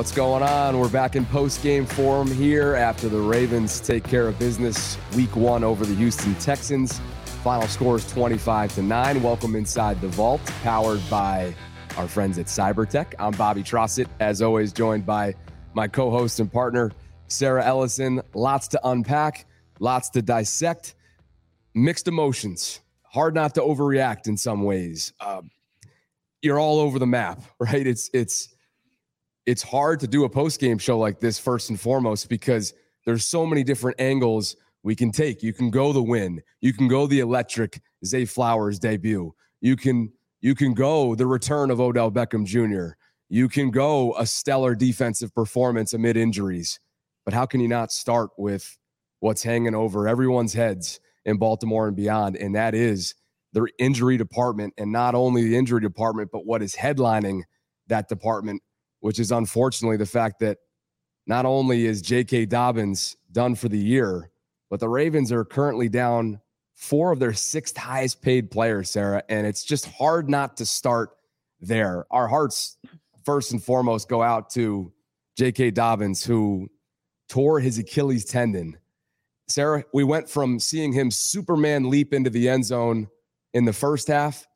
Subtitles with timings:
[0.00, 0.78] What's going on?
[0.78, 5.36] We're back in post game form here after the Ravens take care of business week
[5.36, 6.98] one over the Houston Texans.
[7.44, 9.22] Final score is 25 to 9.
[9.22, 11.54] Welcome inside the vault, powered by
[11.98, 13.12] our friends at Cybertech.
[13.18, 15.34] I'm Bobby Trossett, as always, joined by
[15.74, 16.92] my co host and partner,
[17.28, 18.22] Sarah Ellison.
[18.32, 19.44] Lots to unpack,
[19.80, 20.94] lots to dissect,
[21.74, 22.80] mixed emotions.
[23.02, 25.12] Hard not to overreact in some ways.
[25.20, 25.50] Um,
[26.40, 27.86] you're all over the map, right?
[27.86, 28.49] It's, it's,
[29.46, 32.74] it's hard to do a post game show like this first and foremost because
[33.06, 35.42] there's so many different angles we can take.
[35.42, 36.42] You can go the win.
[36.60, 39.34] You can go the electric Zay Flowers debut.
[39.60, 42.96] You can you can go the return of Odell Beckham Jr.
[43.28, 46.80] You can go a stellar defensive performance amid injuries.
[47.24, 48.76] But how can you not start with
[49.20, 52.36] what's hanging over everyone's heads in Baltimore and beyond?
[52.36, 53.14] And that is
[53.52, 57.42] the injury department, and not only the injury department, but what is headlining
[57.88, 58.62] that department
[59.00, 60.58] which is unfortunately the fact that
[61.26, 62.46] not only is J.K.
[62.46, 64.30] Dobbins done for the year,
[64.70, 66.40] but the Ravens are currently down
[66.74, 69.22] four of their sixth highest paid players, Sarah.
[69.28, 71.10] And it's just hard not to start
[71.60, 72.06] there.
[72.10, 72.78] Our hearts,
[73.24, 74.92] first and foremost, go out to
[75.36, 75.72] J.K.
[75.72, 76.68] Dobbins, who
[77.28, 78.76] tore his Achilles tendon.
[79.48, 83.08] Sarah, we went from seeing him Superman leap into the end zone
[83.52, 84.46] in the first half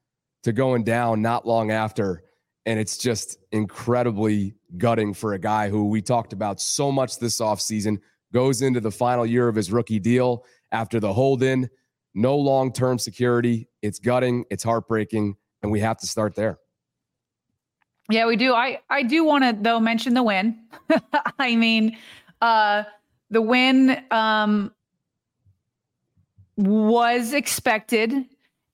[0.44, 2.24] to going down not long after.
[2.66, 7.38] And it's just incredibly gutting for a guy who we talked about so much this
[7.38, 7.98] offseason,
[8.32, 11.70] goes into the final year of his rookie deal after the hold in,
[12.14, 13.69] no long term security.
[13.80, 16.58] It's gutting, it's heartbreaking, and we have to start there.
[18.10, 18.52] Yeah, we do.
[18.52, 20.58] I I do want to though mention the win.
[21.38, 21.96] I mean,
[22.42, 22.84] uh
[23.31, 24.72] the win um
[26.56, 28.26] was expected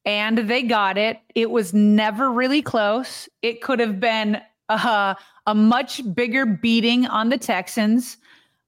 [0.04, 1.20] and they got it.
[1.34, 3.28] It was never really close.
[3.42, 5.16] It could have been a,
[5.46, 8.16] a much bigger beating on the Texans.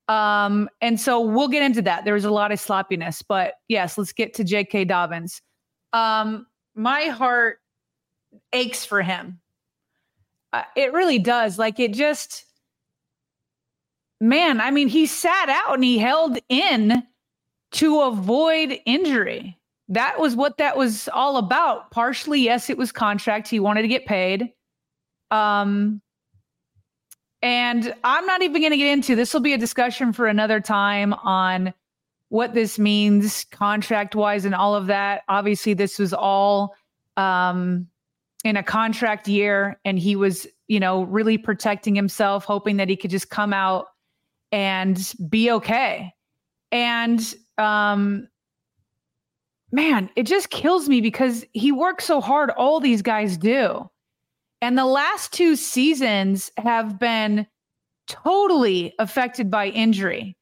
[0.09, 2.05] Um, and so we'll get into that.
[2.05, 4.85] There was a lot of sloppiness, but yes, let's get to J.K.
[4.85, 5.41] Dobbins.
[5.93, 7.59] Um, my heart
[8.53, 9.41] aches for him.
[10.53, 11.59] Uh, it really does.
[11.59, 12.45] Like it just,
[14.21, 17.03] man, I mean, he sat out and he held in
[17.73, 19.59] to avoid injury
[19.93, 21.91] that was what that was all about.
[21.91, 23.49] Partially, yes, it was contract.
[23.49, 24.51] He wanted to get paid.
[25.31, 26.01] Um,
[27.43, 29.35] and I'm not even going to get into this.
[29.35, 31.75] Will be a discussion for another time on
[32.31, 35.23] what this means contract wise and all of that.
[35.29, 36.75] Obviously, this was all
[37.19, 37.87] um,
[38.45, 42.97] in a contract year, and he was, you know, really protecting himself, hoping that he
[42.97, 43.87] could just come out
[44.53, 46.15] and be okay.
[46.71, 48.29] And um,
[49.73, 52.51] man, it just kills me because he works so hard.
[52.51, 53.89] All these guys do.
[54.61, 57.47] And the last two seasons have been
[58.07, 60.37] totally affected by injury.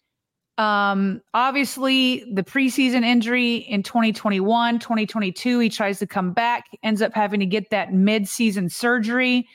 [0.58, 7.14] Um, obviously, the preseason injury in 2021, 2022, he tries to come back, ends up
[7.14, 9.48] having to get that mid-season surgery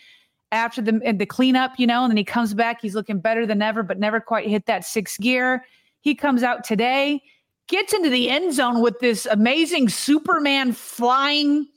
[0.51, 3.62] after the the cleanup, you know, and then he comes back, he's looking better than
[3.62, 5.66] ever, but never quite hit that sixth gear.
[6.01, 7.21] He comes out today
[7.68, 11.68] gets into the end zone with this amazing Superman flying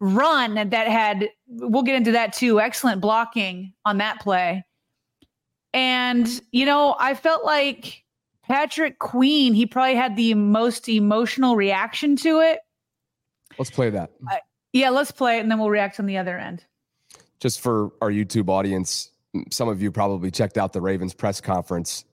[0.00, 4.64] run that had, we'll get into that too, excellent blocking on that play.
[5.74, 8.04] And, you know, I felt like
[8.42, 12.60] Patrick Queen, he probably had the most emotional reaction to it.
[13.58, 14.10] Let's play that.
[14.30, 14.36] Uh,
[14.72, 16.64] yeah, let's play it and then we'll react on the other end.
[17.40, 19.10] Just for our YouTube audience,
[19.50, 22.04] some of you probably checked out the Ravens press conference.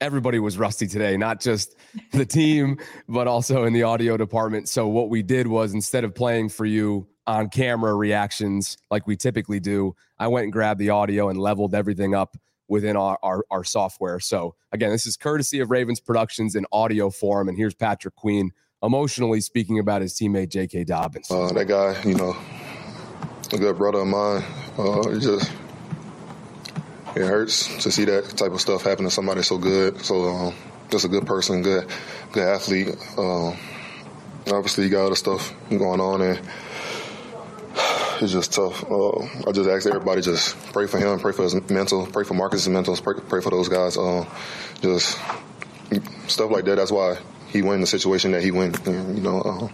[0.00, 1.76] Everybody was rusty today, not just
[2.12, 2.78] the team,
[3.08, 4.68] but also in the audio department.
[4.68, 9.16] So, what we did was instead of playing for you on camera reactions like we
[9.16, 12.36] typically do, I went and grabbed the audio and leveled everything up
[12.68, 14.20] within our, our, our software.
[14.20, 17.48] So, again, this is courtesy of Ravens Productions in audio form.
[17.48, 18.52] And here's Patrick Queen
[18.82, 20.84] emotionally speaking about his teammate J.K.
[20.84, 21.30] Dobbins.
[21.30, 22.36] Uh, that guy, you know,
[23.52, 24.44] a good brother of mine.
[24.78, 25.50] Uh, just
[27.16, 30.00] it hurts to see that type of stuff happen to somebody so good.
[30.02, 30.54] So um,
[30.90, 31.88] just a good person, good
[32.32, 32.88] good athlete.
[33.16, 33.56] Um,
[34.46, 36.38] obviously, you got other stuff going on, and
[38.20, 38.84] it's just tough.
[38.84, 42.34] Uh, I just ask everybody just pray for him, pray for his mental, pray for
[42.34, 43.96] Marcus's mental, pray, pray for those guys.
[43.96, 44.24] Uh,
[44.80, 45.18] just
[46.26, 46.76] stuff like that.
[46.76, 47.18] That's why
[47.48, 48.86] he went in the situation that he went.
[48.86, 49.68] You know, uh,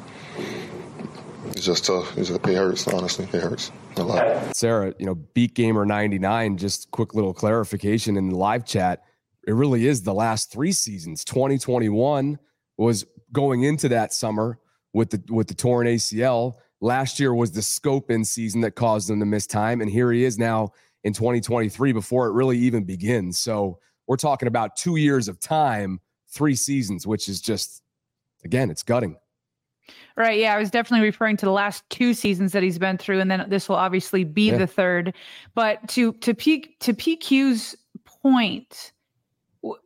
[1.55, 2.17] it's just tough.
[2.19, 2.87] It hurts.
[2.89, 4.57] Honestly, it hurts a lot.
[4.57, 6.57] Sarah, you know, Beat Gamer ninety nine.
[6.57, 9.05] Just quick little clarification in the live chat.
[9.47, 11.25] It really is the last three seasons.
[11.25, 12.39] Twenty twenty one
[12.77, 14.59] was going into that summer
[14.93, 16.55] with the with the torn ACL.
[16.81, 20.11] Last year was the scope in season that caused him to miss time, and here
[20.11, 20.73] he is now
[21.05, 23.39] in 2023 before it really even begins.
[23.39, 27.83] So we're talking about two years of time, three seasons, which is just
[28.45, 29.17] again, it's gutting.
[30.17, 30.39] Right.
[30.39, 30.55] Yeah.
[30.55, 33.47] I was definitely referring to the last two seasons that he's been through, and then
[33.49, 34.59] this will obviously be yeah.
[34.59, 35.13] the third.
[35.55, 37.75] But to to P to PQ's
[38.07, 38.93] point,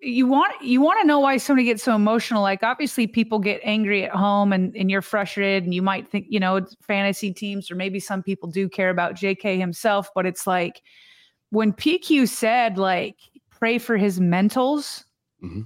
[0.01, 2.43] you want you want to know why somebody gets so emotional.
[2.43, 6.27] Like obviously people get angry at home and, and you're frustrated and you might think,
[6.29, 10.47] you know, fantasy teams, or maybe some people do care about JK himself, but it's
[10.47, 10.83] like
[11.51, 13.17] when PQ said like
[13.51, 15.05] pray for his mentals,
[15.43, 15.63] mm-hmm.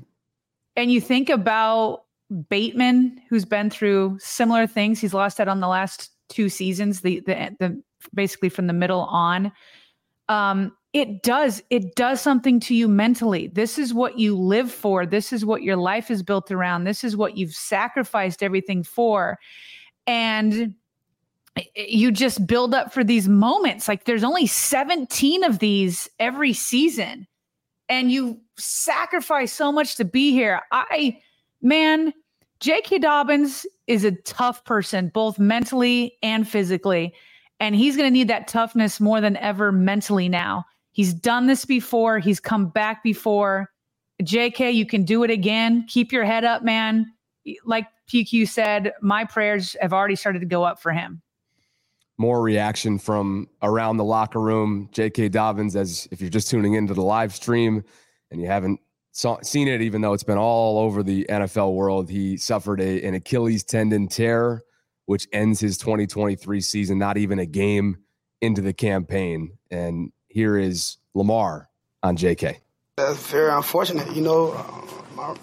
[0.76, 2.04] and you think about
[2.48, 5.00] Bateman, who's been through similar things.
[5.00, 7.82] He's lost out on the last two seasons, the the, the
[8.14, 9.52] basically from the middle on.
[10.28, 13.46] Um, it does it does something to you mentally.
[13.48, 15.06] This is what you live for.
[15.06, 16.84] This is what your life is built around.
[16.84, 19.38] This is what you've sacrificed everything for,
[20.06, 20.74] and
[21.74, 23.88] you just build up for these moments.
[23.88, 27.26] Like there's only 17 of these every season,
[27.88, 30.60] and you sacrifice so much to be here.
[30.70, 31.18] I
[31.62, 32.12] man
[32.62, 33.00] J.K.
[33.00, 37.12] Dobbins is a tough person, both mentally and physically.
[37.58, 40.64] And he's going to need that toughness more than ever mentally now.
[40.92, 43.72] He's done this before, he's come back before.
[44.22, 45.86] JK, you can do it again.
[45.88, 47.12] Keep your head up, man.
[47.64, 51.20] Like PQ said, my prayers have already started to go up for him.
[52.16, 54.88] More reaction from around the locker room.
[54.92, 57.82] JK Dobbins, as if you're just tuning into the live stream
[58.30, 58.78] and you haven't
[59.12, 62.10] saw, seen it, even though it's been all over the NFL world.
[62.10, 64.62] He suffered a, an Achilles tendon tear,
[65.06, 67.98] which ends his 2023 season, not even a game
[68.40, 69.58] into the campaign.
[69.70, 71.68] And here is Lamar
[72.02, 72.56] on JK.
[72.96, 74.14] That's very unfortunate.
[74.14, 74.52] You know,
[75.18, 75.34] uh,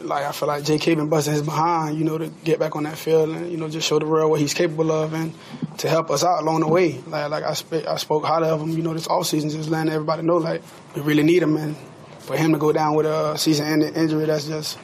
[0.00, 2.82] like I feel like JK been busting his behind, you know, to get back on
[2.82, 5.32] that field and you know just show the world what he's capable of and
[5.78, 6.98] to help us out along the way.
[7.06, 9.70] Like like I, sp- I spoke highly of him, you know, this off season, just
[9.70, 10.62] letting everybody know like
[10.94, 11.76] we really need him and
[12.24, 14.78] for him to go down with a season-ending injury, that's just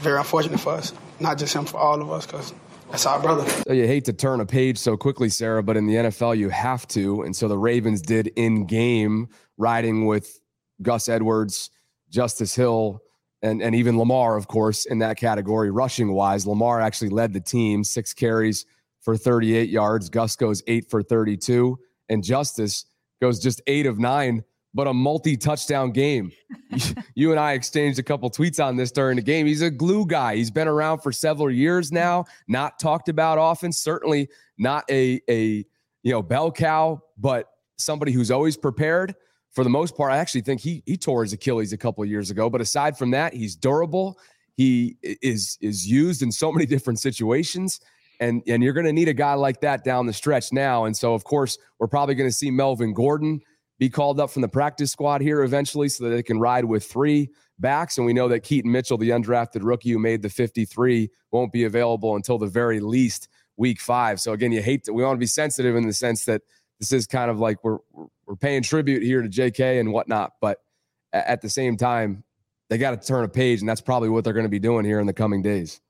[0.00, 0.92] very unfortunate for us.
[1.20, 2.52] Not just him, for all of us, because
[2.90, 3.48] that's our brother.
[3.66, 6.50] So you hate to turn a page so quickly, Sarah, but in the NFL you
[6.50, 10.38] have to, and so the Ravens did in game, riding with
[10.82, 11.70] Gus Edwards,
[12.10, 13.00] Justice Hill,
[13.40, 16.46] and and even Lamar, of course, in that category, rushing wise.
[16.46, 18.66] Lamar actually led the team, six carries
[19.00, 20.10] for 38 yards.
[20.10, 21.78] Gus goes eight for 32,
[22.10, 22.84] and Justice
[23.20, 26.32] goes just eight of nine but a multi touchdown game.
[27.14, 29.46] you and I exchanged a couple tweets on this during the game.
[29.46, 30.36] He's a glue guy.
[30.36, 35.64] He's been around for several years now, not talked about often, certainly not a, a
[36.02, 39.14] you know, bell cow, but somebody who's always prepared.
[39.50, 42.30] For the most part, I actually think he he tore his Achilles a couple years
[42.30, 42.48] ago.
[42.48, 44.18] But aside from that, he's durable.
[44.56, 47.80] He is is used in so many different situations.
[48.20, 50.84] And, and you're going to need a guy like that down the stretch now.
[50.84, 53.40] And so, of course, we're probably going to see Melvin Gordon
[53.82, 56.84] be called up from the practice squad here eventually so that they can ride with
[56.84, 57.98] three backs.
[57.98, 61.64] And we know that Keaton Mitchell, the undrafted rookie who made the 53, won't be
[61.64, 64.20] available until the very least week five.
[64.20, 66.42] So again, you hate to, we want to be sensitive in the sense that
[66.78, 67.78] this is kind of like we're
[68.24, 70.58] we're paying tribute here to JK and whatnot, but
[71.12, 72.22] at the same time,
[72.70, 74.84] they got to turn a page, and that's probably what they're going to be doing
[74.84, 75.80] here in the coming days.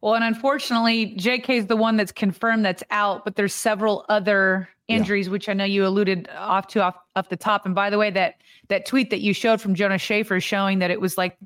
[0.00, 4.68] Well, and unfortunately, JK is the one that's confirmed that's out, but there's several other
[4.88, 5.32] injuries, yeah.
[5.32, 7.66] which I know you alluded off to off, off the top.
[7.66, 8.36] And by the way, that
[8.68, 11.36] that tweet that you showed from Jonas Shaffer showing that it was like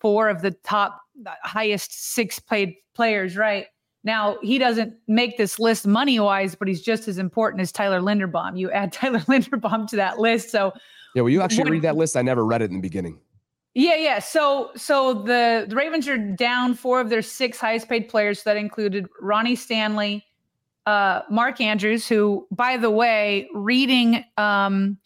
[0.00, 1.00] four of the top
[1.42, 3.66] highest six paid players, right?
[4.04, 8.00] Now, he doesn't make this list money wise, but he's just as important as Tyler
[8.00, 8.58] Linderbaum.
[8.58, 10.50] You add Tyler Linderbaum to that list.
[10.50, 10.72] So,
[11.14, 12.16] yeah, well, you actually read that list.
[12.16, 13.18] I never read it in the beginning.
[13.74, 14.18] Yeah, yeah.
[14.18, 18.42] So, so the, the Ravens are down four of their six highest paid players.
[18.42, 20.24] So that included Ronnie Stanley,
[20.88, 24.96] uh, Mark Andrews, who, by the way, reading um,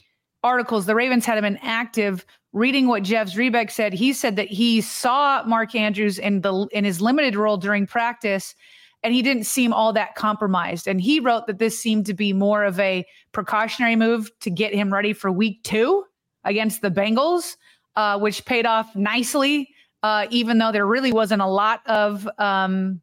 [0.44, 2.24] articles, the Ravens had him inactive.
[2.52, 6.84] Reading what Jeff Zrebiec said, he said that he saw Mark Andrews in the in
[6.84, 8.54] his limited role during practice,
[9.02, 10.86] and he didn't seem all that compromised.
[10.86, 14.72] And he wrote that this seemed to be more of a precautionary move to get
[14.72, 16.04] him ready for Week Two
[16.44, 17.56] against the Bengals,
[17.96, 19.68] uh, which paid off nicely.
[20.04, 23.00] Uh, even though there really wasn't a lot of um,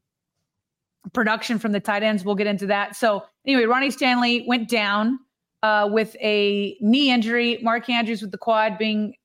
[1.13, 2.95] production from the tight ends, we'll get into that.
[2.95, 5.19] So anyway, Ronnie Stanley went down
[5.63, 7.59] uh, with a knee injury.
[7.61, 9.15] Mark Andrews with the quad being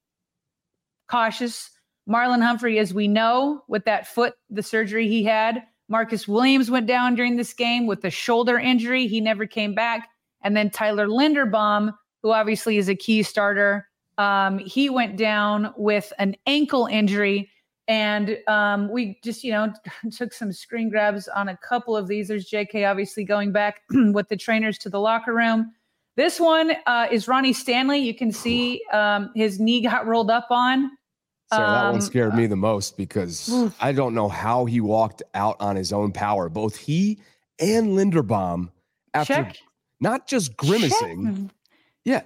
[1.08, 1.70] cautious.
[2.08, 5.62] Marlon Humphrey, as we know, with that foot, the surgery he had.
[5.88, 9.06] Marcus Williams went down during this game with a shoulder injury.
[9.06, 10.08] He never came back.
[10.42, 13.88] And then Tyler Linderbaum, who obviously is a key starter,
[14.18, 17.50] um, he went down with an ankle injury.
[17.86, 19.72] And um, we just, you know,
[20.16, 22.28] took some screen grabs on a couple of these.
[22.28, 25.72] There's JK obviously going back with the trainers to the locker room.
[26.16, 27.98] This one uh, is Ronnie Stanley.
[27.98, 30.90] You can see um, his knee got rolled up on.
[31.52, 33.76] Sarah, that one um, scared me the most because oof.
[33.80, 36.48] I don't know how he walked out on his own power.
[36.48, 37.18] Both he
[37.58, 38.70] and Linderbaum,
[39.12, 39.58] after Check.
[40.00, 41.48] not just grimacing.
[41.48, 41.56] Check.
[42.04, 42.22] Yeah,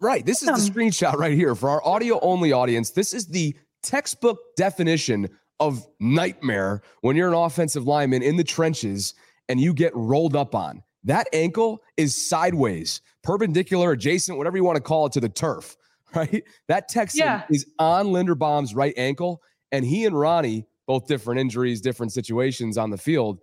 [0.00, 0.26] right.
[0.26, 2.90] This is the screenshot right here for our audio only audience.
[2.90, 5.28] This is the textbook definition
[5.60, 9.14] of nightmare when you're an offensive lineman in the trenches
[9.48, 10.82] and you get rolled up on.
[11.04, 15.76] That ankle is sideways, perpendicular, adjacent, whatever you want to call it, to the turf,
[16.14, 16.42] right?
[16.68, 17.42] That Texan yeah.
[17.50, 22.90] is on Linderbaum's right ankle, and he and Ronnie, both different injuries, different situations on
[22.90, 23.40] the field,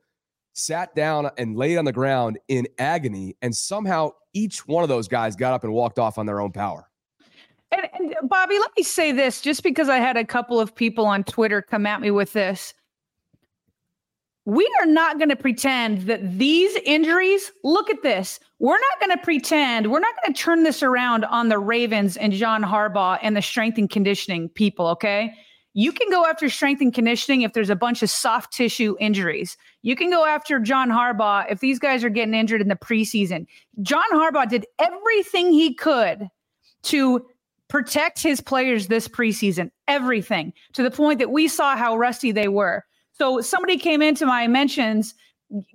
[0.54, 5.08] sat down and laid on the ground in agony, and somehow each one of those
[5.08, 6.88] guys got up and walked off on their own power.
[7.72, 11.06] And, and Bobby, let me say this just because I had a couple of people
[11.06, 12.74] on Twitter come at me with this
[14.46, 18.40] we are not going to pretend that these injuries, look at this.
[18.60, 22.18] We're not going to pretend, we're not going to turn this around on the Ravens
[22.18, 25.34] and John Harbaugh and the strength and conditioning people, okay?
[25.74, 29.58] You can go after strength and conditioning if there's a bunch of soft tissue injuries.
[29.84, 33.46] You can go after John Harbaugh if these guys are getting injured in the preseason.
[33.82, 36.28] John Harbaugh did everything he could
[36.84, 37.26] to
[37.72, 42.50] protect his players this preseason, everything to the point that we saw how rusty they
[42.50, 42.84] were.
[43.14, 45.16] So somebody came into my mentions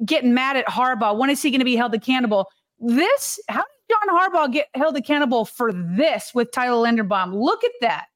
[0.05, 1.17] getting mad at Harbaugh.
[1.17, 2.51] When is he going to be held accountable?
[2.79, 7.33] This, how did John Harbaugh get held accountable for this with Tyler Linderbaum?
[7.33, 8.09] Look at that.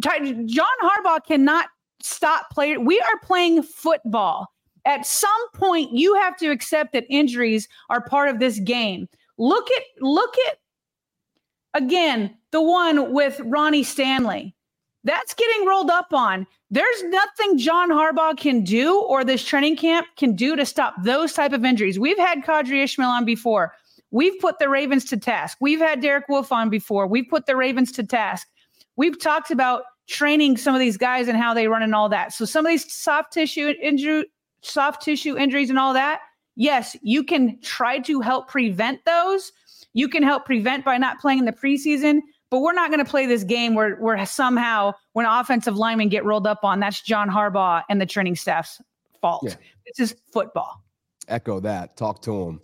[0.00, 1.66] John Harbaugh cannot
[2.02, 2.86] stop playing.
[2.86, 4.46] We are playing football.
[4.86, 9.06] At some point, you have to accept that injuries are part of this game.
[9.36, 10.56] Look at, look at,
[11.78, 14.54] again, the one with Ronnie Stanley.
[15.04, 16.46] That's getting rolled up on.
[16.70, 21.32] There's nothing John Harbaugh can do or this training camp can do to stop those
[21.32, 21.98] type of injuries.
[21.98, 23.72] We've had Qadry Ismail on before.
[24.10, 25.58] We've put the Ravens to task.
[25.60, 27.06] We've had Derek Wolfe on before.
[27.06, 28.48] We've put the Ravens to task.
[28.96, 32.32] We've talked about training some of these guys and how they run and all that.
[32.32, 34.24] So some of these soft tissue injury,
[34.62, 36.20] soft tissue injuries and all that,
[36.56, 39.52] yes, you can try to help prevent those.
[39.94, 42.20] You can help prevent by not playing in the preseason.
[42.50, 46.24] But we're not going to play this game where, where somehow when offensive linemen get
[46.24, 48.80] rolled up on, that's John Harbaugh and the training staff's
[49.20, 49.42] fault.
[49.44, 49.54] Yeah.
[49.86, 50.82] This is football.
[51.28, 51.98] Echo that.
[51.98, 52.60] Talk to them.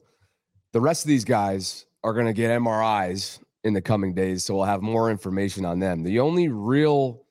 [0.73, 4.55] The rest of these guys are going to get MRIs in the coming days, so
[4.55, 6.03] we'll have more information on them.
[6.03, 7.23] The only real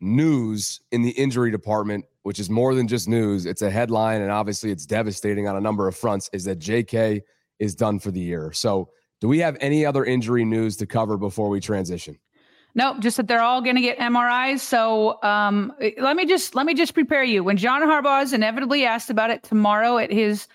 [0.00, 4.30] news in the injury department, which is more than just news, it's a headline, and
[4.30, 7.22] obviously it's devastating on a number of fronts, is that JK
[7.58, 8.52] is done for the year.
[8.52, 12.18] So do we have any other injury news to cover before we transition?
[12.74, 14.60] Nope, just that they're all going to get MRIs.
[14.60, 17.42] So um, let me just let me just prepare you.
[17.42, 20.46] When John Harbaugh is inevitably asked about it tomorrow at his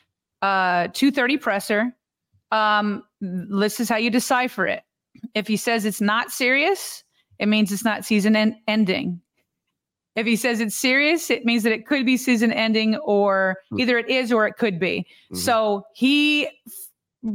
[0.44, 1.92] uh, two thirty presser,
[2.52, 4.84] um, this is how you decipher it.
[5.34, 7.04] If he says it's not serious,
[7.40, 9.20] it means it's not season en- ending.
[10.16, 13.80] If he says it's serious, it means that it could be season ending, or hmm.
[13.80, 15.08] either it is or it could be.
[15.32, 15.38] Mm-hmm.
[15.38, 16.50] So he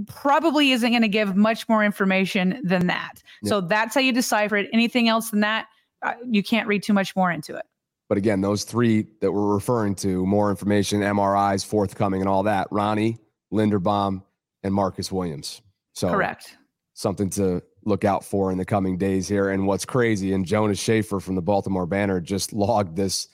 [0.06, 3.22] probably isn't going to give much more information than that.
[3.44, 4.68] So that's how you decipher it.
[4.72, 5.66] Anything else than that,
[6.02, 7.64] uh, you can't read too much more into it.
[8.08, 12.68] But again, those three that we're referring to, more information, MRIs forthcoming, and all that.
[12.70, 13.18] Ronnie,
[13.52, 14.22] Linderbaum,
[14.62, 15.60] and Marcus Williams.
[15.94, 16.56] So correct.
[16.94, 19.50] Something to look out for in the coming days here.
[19.50, 23.28] And what's crazy, and Jonas Shaffer from the Baltimore Banner just logged this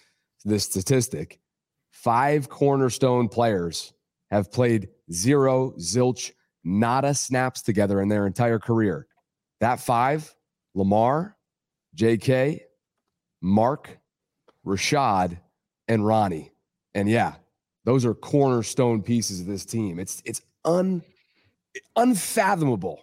[0.44, 1.38] this statistic.
[1.90, 3.92] five cornerstone players
[4.30, 6.32] have played zero, zilch,
[6.64, 9.06] nada snaps together in their entire career.
[9.60, 10.34] That five,
[10.74, 11.36] Lamar,
[11.96, 12.60] JK,
[13.40, 13.98] Mark,
[14.66, 15.38] Rashad,
[15.88, 16.52] and Ronnie.
[16.94, 17.34] And yeah,
[17.84, 19.98] those are cornerstone pieces of this team.
[19.98, 21.02] It's it's un
[21.96, 23.02] unfathomable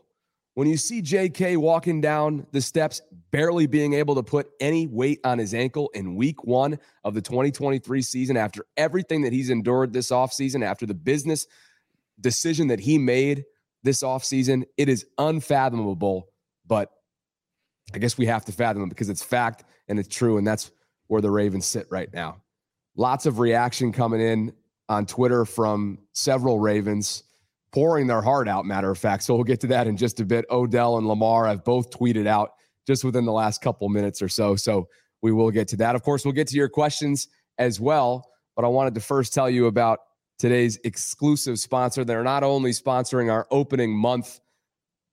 [0.59, 3.01] when you see JK walking down the steps,
[3.31, 7.21] barely being able to put any weight on his ankle in week one of the
[7.21, 11.47] 2023 season after everything that he's endured this offseason, after the business
[12.19, 13.45] decision that he made
[13.83, 16.27] this offseason, it is unfathomable.
[16.67, 16.89] But
[17.93, 20.37] I guess we have to fathom it because it's fact and it's true.
[20.37, 20.71] And that's
[21.07, 22.41] where the Ravens sit right now.
[22.95, 24.53] Lots of reaction coming in
[24.89, 27.23] on Twitter from several Ravens
[27.71, 29.23] pouring their heart out, matter of fact.
[29.23, 30.45] So we'll get to that in just a bit.
[30.49, 32.51] Odell and Lamar have both tweeted out
[32.87, 34.55] just within the last couple minutes or so.
[34.55, 34.87] So
[35.21, 35.95] we will get to that.
[35.95, 38.27] Of course, we'll get to your questions as well.
[38.55, 39.99] But I wanted to first tell you about
[40.39, 42.03] today's exclusive sponsor.
[42.03, 44.39] They're not only sponsoring our opening month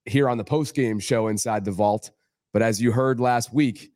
[0.04, 2.12] here on the post game show inside the vault,
[2.52, 3.90] but as you heard last week,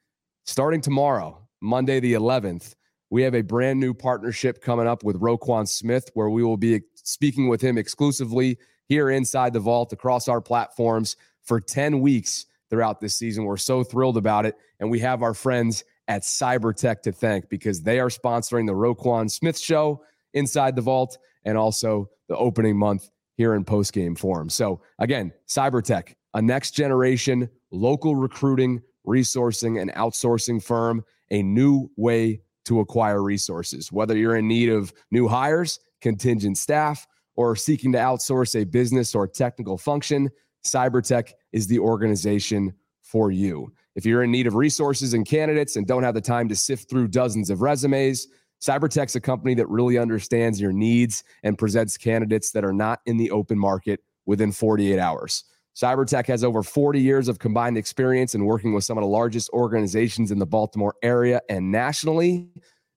[0.44, 2.74] starting tomorrow, Monday the 11th,
[3.10, 6.80] we have a brand new partnership coming up with Roquan Smith, where we will be
[6.94, 13.00] speaking with him exclusively here inside the vault across our platforms for 10 weeks throughout
[13.00, 13.44] this season.
[13.44, 14.56] We're so thrilled about it.
[14.78, 19.30] And we have our friends at Cybertech to thank because they are sponsoring the Roquan
[19.30, 20.02] Smith show
[20.34, 24.48] inside the vault and also the opening month here in post game form.
[24.50, 32.40] So, again, Cybertech, a next generation local recruiting, resourcing, and outsourcing firm, a new way
[32.64, 33.90] to acquire resources.
[33.90, 37.06] Whether you're in need of new hires, contingent staff,
[37.36, 40.28] or seeking to outsource a business or technical function,
[40.64, 43.72] Cybertech is the organization for you.
[43.96, 46.88] If you're in need of resources and candidates and don't have the time to sift
[46.88, 48.28] through dozens of resumes,
[48.60, 53.16] Cybertech's a company that really understands your needs and presents candidates that are not in
[53.16, 55.44] the open market within 48 hours.
[55.74, 59.48] Cybertech has over 40 years of combined experience in working with some of the largest
[59.50, 62.50] organizations in the Baltimore area and nationally.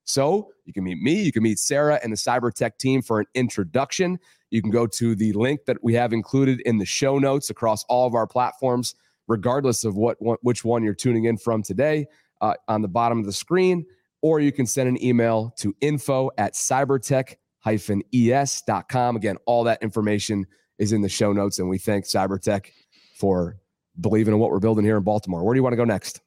[0.05, 3.25] So you can meet me, you can meet Sarah and the Cybertech team for an
[3.35, 4.19] introduction.
[4.51, 7.85] You can go to the link that we have included in the show notes across
[7.85, 8.95] all of our platforms,
[9.27, 12.05] regardless of what, which one you're tuning in from today,
[12.41, 13.85] uh, on the bottom of the screen,
[14.23, 19.15] or you can send an email to info at cybertech-es.com.
[19.15, 20.47] Again, all that information
[20.79, 22.71] is in the show notes, and we thank Cybertech
[23.15, 23.57] for
[23.99, 25.43] believing in what we're building here in Baltimore.
[25.43, 26.21] Where do you want to go next?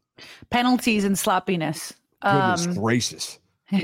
[0.51, 1.95] Penalties and sloppiness.
[2.23, 3.39] Goodness um, gracious.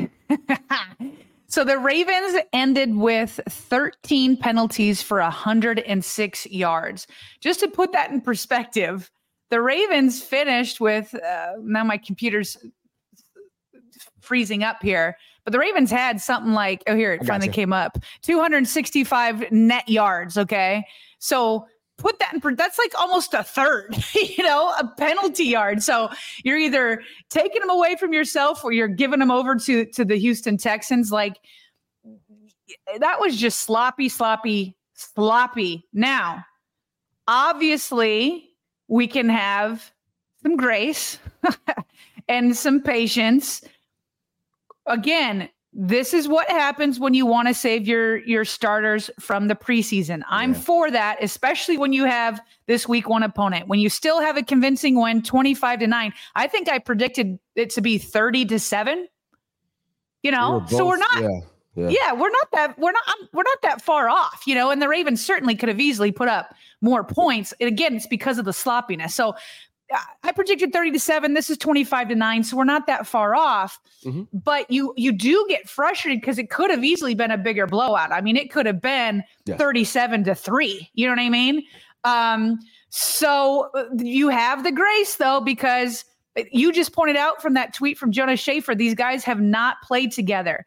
[1.49, 7.09] so the Ravens ended with 13 penalties for 106 yards.
[7.41, 9.11] Just to put that in perspective,
[9.51, 12.57] the Ravens finished with uh, now my computer's
[14.21, 17.99] freezing up here, but the Ravens had something like oh here it finally came up
[18.23, 20.39] 265 net yards.
[20.39, 20.85] Okay,
[21.19, 21.67] so
[21.99, 25.83] put that in that's like almost a third you know a penalty yard.
[25.83, 26.11] So
[26.45, 30.17] you're either taking them away from yourself or you're giving them over to to the
[30.17, 31.13] houston texans.
[31.13, 31.39] Like
[32.99, 35.87] that was just sloppy sloppy sloppy.
[35.93, 36.45] Now
[37.29, 38.49] obviously
[38.89, 39.93] we can have
[40.43, 41.19] some grace
[42.29, 43.63] and some patience
[44.87, 49.55] again this is what happens when you want to save your your starters from the
[49.55, 50.23] preseason.
[50.29, 50.61] I'm yeah.
[50.61, 53.69] for that, especially when you have this week one opponent.
[53.69, 56.13] When you still have a convincing win 25 to 9.
[56.35, 59.09] I think I predicted it to be 30 to 7.
[60.23, 61.41] You know, we both, so we're not yeah,
[61.75, 61.89] yeah.
[61.89, 64.89] yeah, we're not that we're not we're not that far off, you know, and the
[64.89, 67.55] Ravens certainly could have easily put up more points.
[67.61, 69.15] And again, it's because of the sloppiness.
[69.15, 69.37] So
[70.23, 71.35] I predicted 30 to 7.
[71.35, 72.45] This is 25 to 9.
[72.45, 73.79] So we're not that far off.
[74.05, 74.23] Mm-hmm.
[74.33, 78.13] But you you do get frustrated because it could have easily been a bigger blowout.
[78.13, 79.59] I mean, it could have been yes.
[79.59, 80.91] 37 to 3.
[80.95, 81.63] You know what I mean?
[82.05, 86.05] Um, so uh, you have the grace though, because
[86.51, 90.13] you just pointed out from that tweet from Jonas Shaffer, these guys have not played
[90.13, 90.67] together.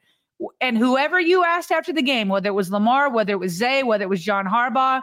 [0.61, 3.83] And whoever you asked after the game, whether it was Lamar, whether it was Zay,
[3.83, 5.01] whether it was John Harbaugh,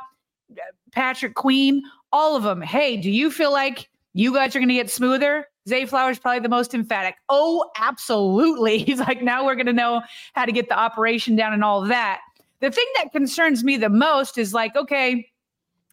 [0.93, 1.83] Patrick Queen,
[2.13, 5.47] all of them, hey, do you feel like you guys are going to get smoother.
[5.69, 7.15] Zay Flowers probably the most emphatic.
[7.29, 8.79] Oh, absolutely.
[8.85, 10.03] He's like, now we're going to know
[10.35, 12.21] how to get the operation down and all of that.
[12.61, 15.29] The thing that concerns me the most is like, okay,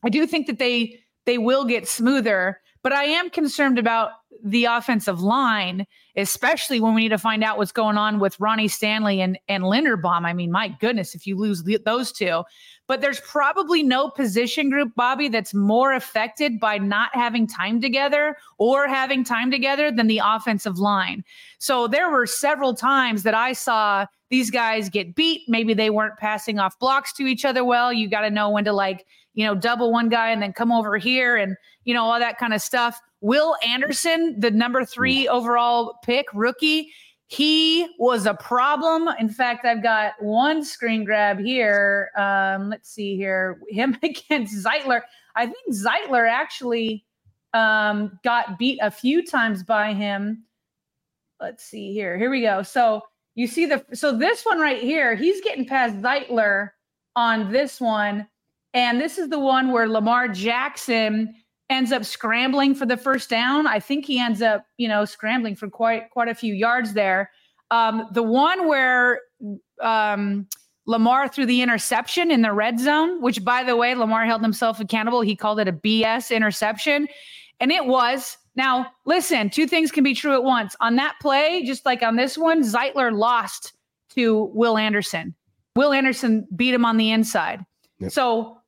[0.03, 4.11] I do think that they they will get smoother, but I am concerned about
[4.43, 8.67] the offensive line, especially when we need to find out what's going on with Ronnie
[8.67, 10.25] Stanley and and Linderbaum.
[10.25, 12.43] I mean, my goodness, if you lose those two,
[12.89, 18.35] but there's probably no position group, Bobby, that's more affected by not having time together
[18.57, 21.23] or having time together than the offensive line.
[21.59, 25.43] So there were several times that I saw these guys get beat.
[25.47, 27.93] Maybe they weren't passing off blocks to each other well.
[27.93, 30.71] You got to know when to like, you know, double one guy and then come
[30.71, 32.99] over here and, you know, all that kind of stuff.
[33.21, 36.91] Will Anderson, the number three overall pick rookie,
[37.31, 39.07] he was a problem.
[39.19, 42.09] In fact, I've got one screen grab here.
[42.17, 43.61] Um, let's see here.
[43.69, 45.01] Him against Zeitler.
[45.35, 47.05] I think Zeitler actually
[47.53, 50.43] um, got beat a few times by him.
[51.39, 52.17] Let's see here.
[52.17, 52.63] Here we go.
[52.63, 53.01] So
[53.35, 56.71] you see the so this one right here, he's getting past Zeitler
[57.15, 58.27] on this one.
[58.73, 61.33] And this is the one where Lamar Jackson
[61.69, 63.67] ends up scrambling for the first down.
[63.67, 67.31] I think he ends up, you know, scrambling for quite quite a few yards there.
[67.71, 69.21] Um, the one where
[69.81, 70.47] um,
[70.85, 74.79] Lamar threw the interception in the red zone, which by the way, Lamar held himself
[74.79, 75.21] accountable.
[75.21, 77.07] He called it a BS interception,
[77.59, 78.37] and it was.
[78.55, 80.75] Now, listen, two things can be true at once.
[80.81, 83.73] On that play, just like on this one, Zeitler lost
[84.15, 85.35] to Will Anderson.
[85.75, 87.63] Will Anderson beat him on the inside.
[87.99, 88.11] Yep.
[88.11, 88.58] So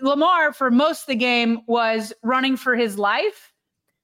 [0.00, 3.52] Lamar, for most of the game, was running for his life.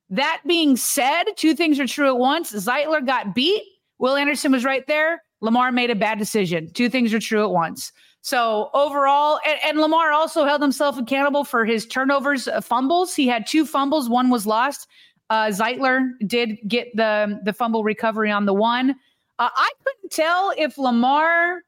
[0.09, 2.53] That being said, two things are true at once.
[2.53, 3.63] Zeitler got beat.
[3.99, 5.23] Will Anderson was right there.
[5.41, 6.71] Lamar made a bad decision.
[6.73, 7.93] Two things are true at once.
[8.23, 13.15] So overall, and, and Lamar also held himself accountable for his turnovers, uh, fumbles.
[13.15, 14.11] He had two fumbles.
[14.11, 14.89] One was lost.
[15.31, 18.91] Uh, Zeitler did get the the fumble recovery on the one.
[19.39, 21.63] Uh, I couldn't tell if Lamar.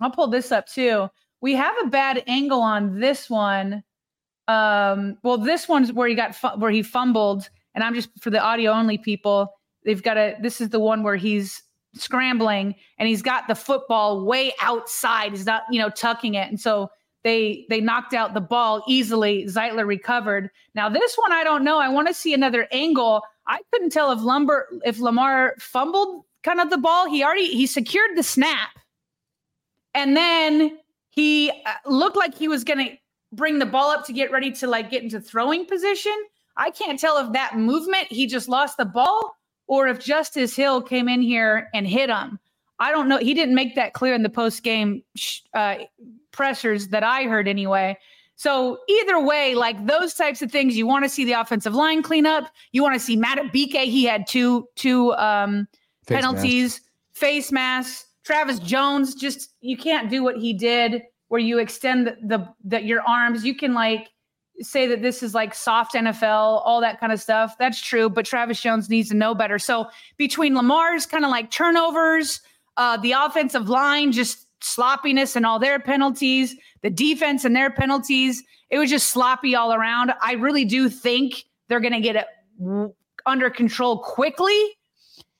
[0.00, 1.08] I'll pull this up too
[1.44, 3.84] we have a bad angle on this one.
[4.48, 8.30] Um, well, this one's where he got fu- where he fumbled, and I'm just for
[8.30, 9.52] the audio only people.
[9.84, 10.36] They've got a.
[10.40, 15.32] This is the one where he's scrambling and he's got the football way outside.
[15.32, 16.90] He's not, you know, tucking it, and so
[17.24, 19.44] they they knocked out the ball easily.
[19.44, 20.48] Zeitler recovered.
[20.74, 21.78] Now this one I don't know.
[21.78, 23.22] I want to see another angle.
[23.46, 27.06] I couldn't tell if Lumber if Lamar fumbled kind of the ball.
[27.06, 28.70] He already he secured the snap,
[29.92, 30.78] and then
[31.14, 32.96] he uh, looked like he was going to
[33.32, 36.14] bring the ball up to get ready to like get into throwing position.
[36.56, 40.82] I can't tell if that movement he just lost the ball or if Justice Hill
[40.82, 42.38] came in here and hit him.
[42.78, 43.18] I don't know.
[43.18, 45.02] He didn't make that clear in the post game
[45.54, 45.76] uh,
[46.32, 47.96] pressers that I heard anyway.
[48.36, 52.02] So either way, like those types of things, you want to see the offensive line
[52.02, 52.50] clean up.
[52.72, 53.84] You want to see Madubuike.
[53.84, 55.68] He had two two um,
[56.08, 56.82] penalties, mask.
[57.12, 58.06] face masks.
[58.24, 62.82] Travis Jones, just you can't do what he did where you extend the, the, the
[62.82, 63.44] your arms.
[63.44, 64.08] You can like
[64.60, 67.56] say that this is like soft NFL, all that kind of stuff.
[67.58, 69.58] That's true, but Travis Jones needs to know better.
[69.58, 72.40] So between Lamar's kind of like turnovers,
[72.76, 78.42] uh, the offensive line just sloppiness and all their penalties, the defense and their penalties,
[78.70, 80.14] it was just sloppy all around.
[80.22, 82.26] I really do think they're going to get it
[83.26, 84.58] under control quickly,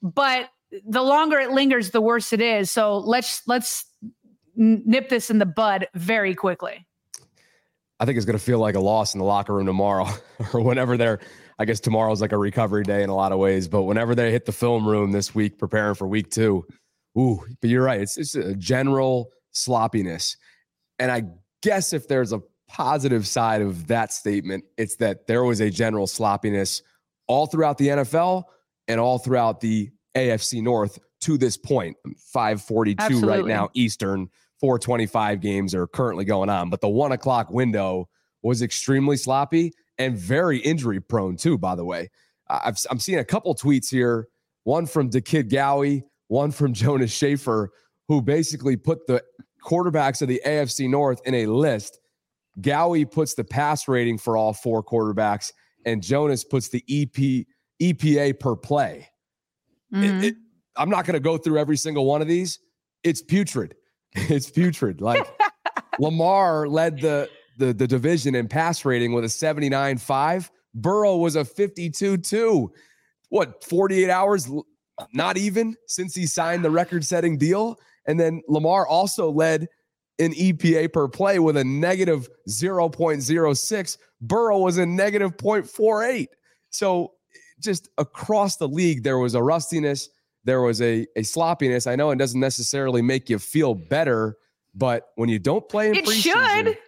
[0.02, 0.50] but
[0.86, 2.70] the longer it lingers, the worse it is.
[2.70, 3.84] So let's let's
[4.56, 6.86] nip this in the bud very quickly.
[8.00, 10.08] I think it's going to feel like a loss in the locker room tomorrow
[10.52, 11.20] or whenever they're.
[11.56, 14.32] I guess tomorrow's like a recovery day in a lot of ways, but whenever they
[14.32, 16.66] hit the film room this week, preparing for week two,
[17.16, 18.00] ooh, but you're right.
[18.00, 20.36] It's just a general sloppiness.
[20.98, 21.22] And I
[21.62, 26.08] guess if there's a positive side of that statement, it's that there was a general
[26.08, 26.82] sloppiness
[27.28, 28.44] all throughout the NFL
[28.88, 31.96] and all throughout the AFC North to this point.
[32.32, 33.28] 542 Absolutely.
[33.28, 34.28] right now, Eastern,
[34.60, 36.70] 425 games are currently going on.
[36.70, 38.08] But the one o'clock window
[38.42, 42.10] was extremely sloppy and very injury prone, too, by the way.
[42.48, 44.28] I've, I'm seeing a couple tweets here
[44.64, 47.70] one from DeKid Gowie, one from Jonas Shaffer,
[48.08, 49.22] who basically put the
[49.64, 52.00] quarterbacks of the AFC North in a list.
[52.60, 55.52] Gowie puts the pass rating for all four quarterbacks,
[55.84, 57.46] and Jonas puts the EP
[57.82, 59.08] EPA per play.
[59.92, 60.18] Mm-hmm.
[60.18, 60.34] It, it,
[60.76, 62.58] I'm not going to go through every single one of these.
[63.02, 63.74] It's putrid.
[64.16, 65.00] It's putrid.
[65.00, 65.26] Like
[65.98, 70.50] Lamar led the, the the division in pass rating with a 79.5.
[70.74, 72.68] Burrow was a 52.2.
[73.30, 74.48] What, 48 hours?
[75.12, 77.76] Not even since he signed the record-setting deal.
[78.06, 79.66] And then Lamar also led
[80.18, 83.98] in EPA per play with a negative 0.06.
[84.20, 86.26] Burrow was a negative 0.48.
[86.70, 87.13] So
[87.64, 90.10] just across the league, there was a rustiness,
[90.44, 91.86] there was a, a sloppiness.
[91.86, 94.36] I know it doesn't necessarily make you feel better,
[94.74, 96.78] but when you don't play in it preseason, should.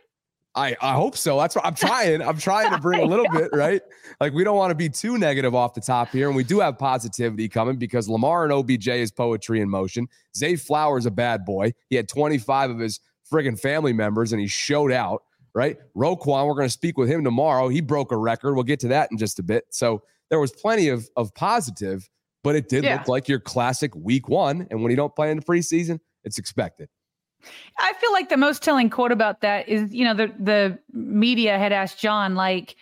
[0.56, 1.38] I, I hope so.
[1.38, 2.22] That's what I'm trying.
[2.22, 3.82] I'm trying to bring a little bit, right?
[4.20, 6.28] Like we don't want to be too negative off the top here.
[6.28, 10.08] And we do have positivity coming because Lamar and OBJ is poetry in motion.
[10.34, 11.74] Zay Flowers a bad boy.
[11.90, 15.76] He had 25 of his friggin' family members and he showed out, right?
[15.94, 17.68] Roquan, we're going to speak with him tomorrow.
[17.68, 18.54] He broke a record.
[18.54, 19.64] We'll get to that in just a bit.
[19.70, 22.08] So there was plenty of of positive,
[22.42, 22.94] but it did yeah.
[22.98, 24.66] look like your classic week one.
[24.70, 26.88] And when you don't play in the preseason, It's expected.
[27.78, 31.58] I feel like the most telling quote about that is, you know, the the media
[31.58, 32.74] had asked John like,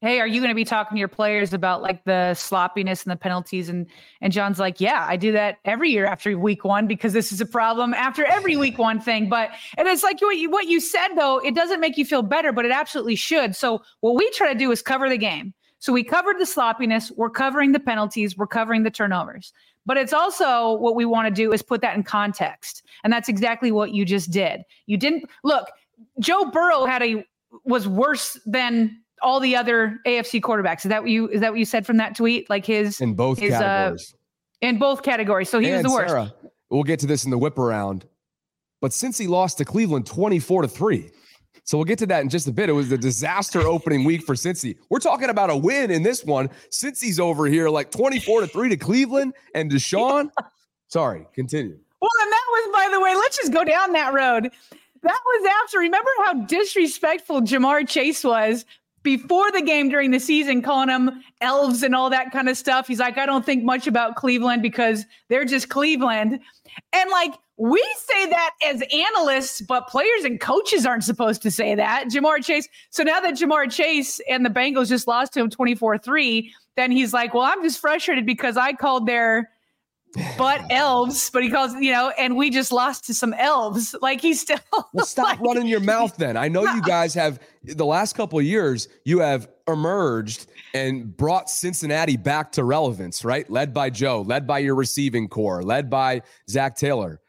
[0.00, 3.12] "Hey, are you going to be talking to your players about like the sloppiness and
[3.12, 3.86] the penalties?" And
[4.20, 7.40] and John's like, "Yeah, I do that every year after week one because this is
[7.40, 10.80] a problem after every week one thing." But and it's like what you what you
[10.80, 13.56] said though, it doesn't make you feel better, but it absolutely should.
[13.56, 15.54] So what we try to do is cover the game.
[15.80, 19.52] So we covered the sloppiness, we're covering the penalties, we're covering the turnovers.
[19.86, 22.84] But it's also what we want to do is put that in context.
[23.02, 24.62] And that's exactly what you just did.
[24.86, 25.68] You didn't look,
[26.20, 27.24] Joe Burrow had a
[27.64, 30.84] was worse than all the other AFC quarterbacks.
[30.84, 32.48] Is that what you is that what you said from that tweet?
[32.48, 34.14] Like his in both his, categories.
[34.14, 35.48] Uh, in both categories.
[35.48, 36.10] So he and was the worst.
[36.10, 36.34] Sarah,
[36.68, 38.06] we'll get to this in the whip around.
[38.80, 41.10] But since he lost to Cleveland 24 to 3,
[41.64, 42.68] so we'll get to that in just a bit.
[42.68, 44.76] It was a disaster opening week for Cincy.
[44.88, 46.48] We're talking about a win in this one.
[46.70, 50.30] Cincy's over here like 24 to 3 to Cleveland and Deshaun.
[50.88, 51.78] Sorry, continue.
[52.00, 54.50] Well, and that was, by the way, let's just go down that road.
[55.02, 58.64] That was after, remember how disrespectful Ja'Marr Chase was
[59.02, 62.86] before the game during the season, calling them elves and all that kind of stuff.
[62.86, 66.40] He's like, I don't think much about Cleveland because they're just Cleveland.
[66.92, 71.74] And like, we say that as analysts, but players and coaches aren't supposed to say
[71.74, 72.06] that.
[72.06, 72.66] Ja'Marr Chase.
[72.88, 76.90] So now that Ja'Marr Chase and the Bengals just lost to him 24 3, then
[76.90, 79.50] he's like, well, I'm just frustrated because I called their
[80.38, 83.94] but elves, but he calls, you know, and we just lost to some elves.
[84.00, 84.58] Like he's still.
[84.94, 86.38] Well, stop like, running your mouth then.
[86.38, 91.50] I know you guys have, the last couple of years, you have emerged and brought
[91.50, 93.48] Cincinnati back to relevance, right?
[93.50, 97.20] Led by Joe, led by your receiving corps, led by Zac Taylor.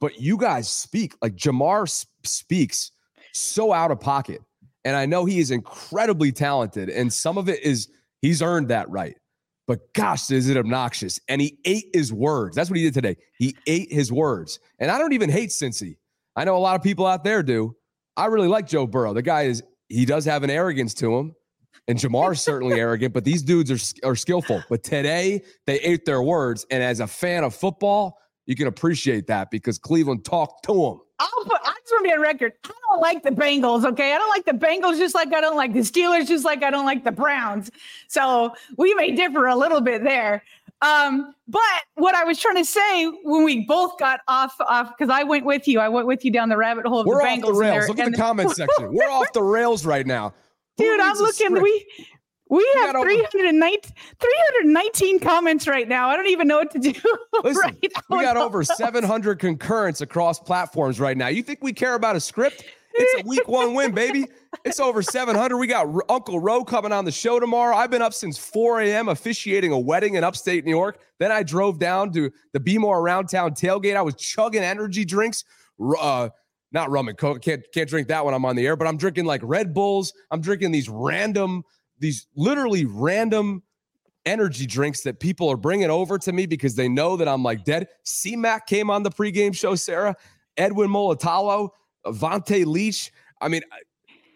[0.00, 2.92] But you guys speak like Ja'Marr speaks
[3.32, 4.40] so out of pocket.
[4.84, 7.88] And I know he is incredibly talented, and some of it is
[8.22, 9.16] he's earned that right
[9.68, 11.20] but gosh, is it obnoxious.
[11.28, 12.56] And he ate his words.
[12.56, 13.16] That's what he did today.
[13.38, 14.58] He ate his words.
[14.78, 15.98] And I don't even hate Cincy.
[16.34, 17.76] I know a lot of people out there do.
[18.16, 19.12] I really like Joe Burrow.
[19.12, 21.34] The guy is, he does have an arrogance to him.
[21.86, 24.64] And Ja'Marr's certainly arrogant, but these dudes are, are skillful.
[24.70, 26.64] But today, they ate their words.
[26.70, 31.00] And as a fan of football, you can appreciate that because Cleveland talked to him.
[31.18, 32.54] I'll put, I just want to be on record.
[32.64, 34.14] I don't like the Bengals, okay?
[34.14, 36.70] I don't like the Bengals just like I don't like the Steelers, just like I
[36.70, 37.70] don't like the Browns.
[38.08, 40.42] So we may differ a little bit there.
[40.80, 41.60] Um, but
[41.96, 45.44] what I was trying to say when we both got off off because I went
[45.44, 47.36] with you, I went with you down the rabbit hole of We're the Bengals.
[47.36, 47.88] At the rails.
[47.88, 48.94] Look at the comment section.
[48.94, 50.32] We're off the rails right now.
[50.78, 51.60] Dude, I'm looking.
[51.60, 51.86] We
[52.50, 56.08] we have 319, 319 comments right now.
[56.08, 56.92] I don't even know what to do.
[57.44, 61.28] Listen, right we got over 700 concurrents across platforms right now.
[61.28, 62.64] You think we care about a script?
[62.94, 64.26] It's a week one win, baby.
[64.64, 65.56] It's over 700.
[65.56, 67.76] We got R- Uncle Roe coming on the show tomorrow.
[67.76, 69.08] I've been up since 4 a.m.
[69.08, 70.98] officiating a wedding in upstate New York.
[71.18, 73.96] Then I drove down to the Be More Around Town tailgate.
[73.96, 75.44] I was chugging energy drinks.
[76.00, 76.30] Uh,
[76.72, 77.40] not rum and coke.
[77.40, 80.12] Can't can't drink that when I'm on the air, but I'm drinking like Red Bulls.
[80.30, 81.62] I'm drinking these random
[81.98, 83.62] these literally random
[84.26, 87.64] energy drinks that people are bringing over to me because they know that I'm like
[87.64, 87.88] dead.
[88.04, 90.14] C Mac came on the pregame show, Sarah,
[90.56, 91.70] Edwin Mulitalo,
[92.06, 93.12] Vonta Leach.
[93.40, 93.62] I mean,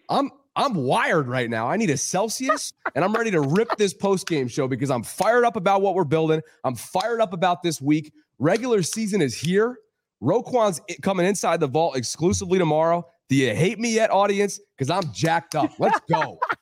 [0.08, 1.68] I'm I'm wired right now.
[1.68, 5.44] I need a Celsius and I'm ready to rip this postgame show because I'm fired
[5.44, 6.40] up about what we're building.
[6.64, 8.12] I'm fired up about this week.
[8.38, 9.78] Regular season is here.
[10.20, 13.04] Roquan's coming inside the vault exclusively tomorrow.
[13.28, 14.60] Do you hate me yet, audience?
[14.76, 15.72] Because I'm jacked up.
[15.78, 16.38] Let's go.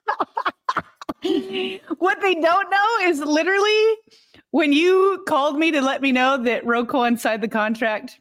[1.98, 3.96] what they don't know is literally
[4.50, 8.20] when you called me to let me know that Roquan signed the contract.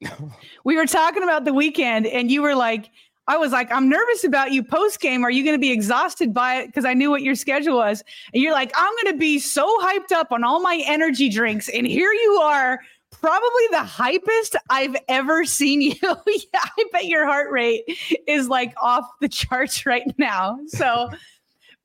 [0.64, 2.90] we were talking about the weekend, and you were like,
[3.26, 5.22] I was like, I'm nervous about you post game.
[5.22, 6.66] Are you going to be exhausted by it?
[6.68, 8.02] Because I knew what your schedule was.
[8.32, 11.68] And you're like, I'm going to be so hyped up on all my energy drinks.
[11.68, 12.80] And here you are,
[13.10, 15.94] probably the hypest I've ever seen you.
[16.02, 16.14] yeah,
[16.54, 17.82] I bet your heart rate
[18.26, 20.58] is like off the charts right now.
[20.68, 21.10] So,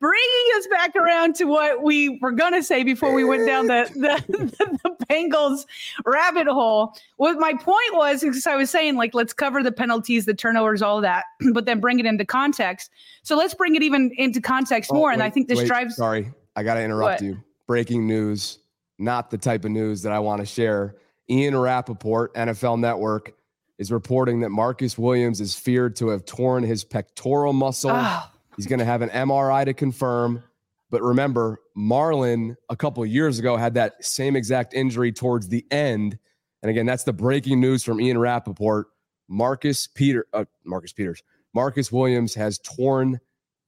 [0.04, 3.68] bringing us back around to what we were going to say before we went down
[3.68, 5.66] the, the, the, the Bengals
[6.06, 6.94] rabbit hole.
[7.16, 10.82] What my point was, because I was saying, like, let's cover the penalties, the turnovers,
[10.82, 12.92] all that, but then bring it into context.
[13.24, 15.08] So let's bring it even into context oh, more.
[15.08, 15.96] Wait, and I think this wait, drives.
[15.96, 17.26] Sorry, I got to interrupt what?
[17.26, 17.42] you.
[17.66, 18.60] Breaking news,
[19.00, 20.98] not the type of news that I want to share.
[21.30, 23.36] Ian Rapoport, NFL Network,
[23.78, 27.92] is reporting that Marcus Williams is feared to have torn his pectoral muscle.
[27.94, 30.44] Oh He's going to have an MRI to confirm.
[30.90, 36.20] But remember, Marlon a couple years ago had that same exact injury towards the end.
[36.62, 38.88] And again, that's the breaking news from Ian Rapoport.
[39.28, 43.20] Marcus Peter, uh, Marcus Peters, Marcus Williams has torn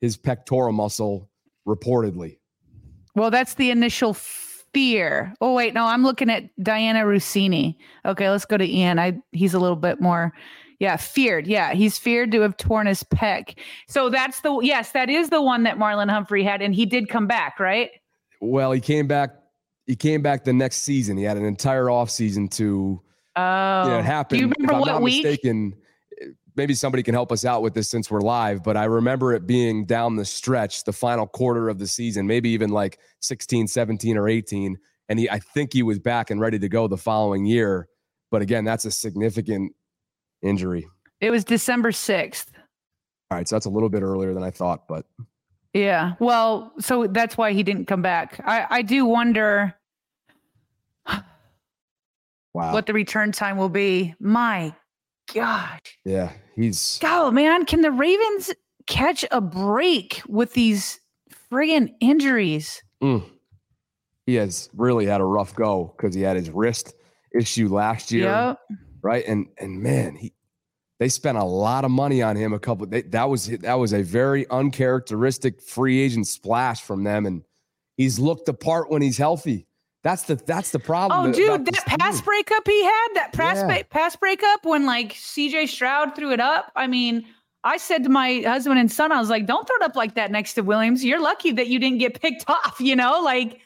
[0.02, 1.30] his pectoral muscle
[1.68, 2.38] reportedly.
[3.16, 5.34] Well, that's the initial fear.
[5.42, 7.78] Oh wait, no, I'm looking at Dianna Russini.
[8.06, 9.00] Okay, let's go to Ian.
[9.00, 10.34] I he's a little bit more
[10.80, 11.48] yeah, feared.
[11.48, 13.58] Yeah, he's feared to have torn his pec.
[13.88, 17.10] So that's the yes, that is the one that Marlon Humphrey had, and he did
[17.10, 17.92] come back, right?
[18.42, 19.32] Well, he came back.
[19.86, 21.18] He came back the next season.
[21.18, 23.02] He had an entire off season to.
[23.38, 24.40] Oh, you know, it happened.
[24.40, 25.24] Do you remember if I'm what not week?
[25.26, 25.76] mistaken,
[26.56, 28.64] maybe somebody can help us out with this since we're live.
[28.64, 32.50] But I remember it being down the stretch, the final quarter of the season, maybe
[32.50, 34.78] even like 16, 17, or 18.
[35.10, 37.88] And he, I think he was back and ready to go the following year.
[38.32, 39.74] But again, that's a significant
[40.42, 40.88] injury.
[41.22, 42.52] It was December sixth.
[43.32, 45.06] All right, so that's a little bit earlier than I thought, but
[45.74, 46.14] Yeah.
[46.20, 48.40] Well, so that's why he didn't come back.
[48.46, 49.76] I I do wonder
[52.54, 52.74] wow.
[52.74, 54.16] what the return time will be.
[54.20, 54.74] My
[55.34, 55.80] God.
[56.04, 58.52] yeah, he's God, man, can the Ravens
[58.88, 61.00] catch a break with these
[61.52, 62.84] friggin' injuries?
[63.02, 63.24] Mm.
[64.28, 66.94] He has really had a rough go because he had his wrist
[67.34, 68.60] issue last year, Yep.
[69.06, 69.24] Right?
[69.26, 70.34] And and man, he
[71.00, 72.52] they spent a lot of money on him.
[72.54, 77.26] A couple they, that was that was a very uncharacteristic free agent splash from them,
[77.26, 77.44] and
[77.96, 79.68] he's looked the part when he's healthy.
[80.04, 81.30] That's the that's the problem.
[81.30, 82.26] Oh, dude, that pass team.
[82.26, 83.82] breakup he had, that pass Yeah.
[83.90, 86.72] pass breakup when like CJ Stroud threw it up.
[86.76, 87.26] I mean,
[87.64, 90.14] I said to my husband and son, I was like, "Don't throw it up like
[90.16, 91.04] that next to Williams.
[91.04, 93.60] You're lucky that you didn't get picked off." You know, like,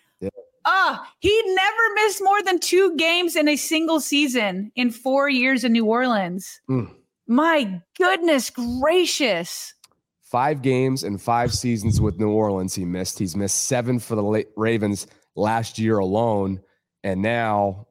[0.66, 5.64] Ah, he never missed more than two games in a single season in four years
[5.64, 6.62] in New Orleans.
[6.70, 6.94] Mm.
[7.28, 9.74] My goodness gracious!
[10.30, 12.76] five games and five seasons with New Orleans.
[12.76, 13.18] He missed.
[13.18, 16.62] He's missed seven for the Ravens last year alone,
[17.04, 17.88] and now,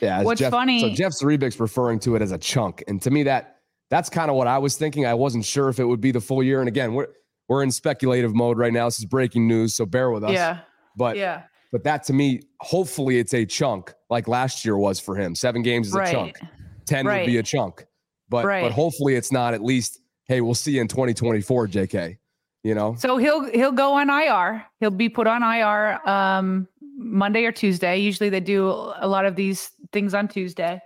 [0.00, 0.22] yeah.
[0.22, 3.24] What's Jeff, So funny- Jeff Zrebiec's referring to it as a chunk, and to me
[3.24, 3.56] that
[3.90, 5.04] that's kind of what I was thinking.
[5.04, 6.60] I wasn't sure if it would be the full year.
[6.60, 7.08] And again, we're
[7.48, 8.86] we're in speculative mode right now.
[8.86, 10.32] This is breaking news, so bear with us.
[10.32, 10.60] Yeah,
[10.96, 15.16] but yeah, but that to me, hopefully, it's a chunk like last year was for
[15.16, 15.34] him.
[15.34, 16.38] Seven games is a chunk.
[16.86, 17.86] Ten would be a chunk.
[18.28, 18.62] But Right.
[18.62, 22.18] but hopefully it's not at least, hey, we'll see you in 2024, JK.
[22.62, 22.94] You know?
[22.98, 24.64] So he'll he'll go on IR.
[24.80, 27.96] He'll be put on IR um, Monday or Tuesday.
[27.98, 30.80] Usually they do a lot of these things on Tuesday.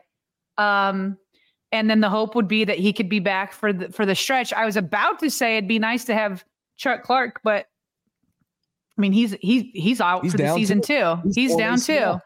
[0.56, 1.18] Um,
[1.72, 4.14] and then the hope would be that he could be back for the for the
[4.14, 4.52] stretch.
[4.52, 6.44] I was about to say it'd be nice to have
[6.76, 7.66] Chuck Clark, but
[8.96, 11.16] I mean he's he's he's out He's for the season too.
[11.24, 11.92] He's He's, down too.
[11.92, 12.20] ACL.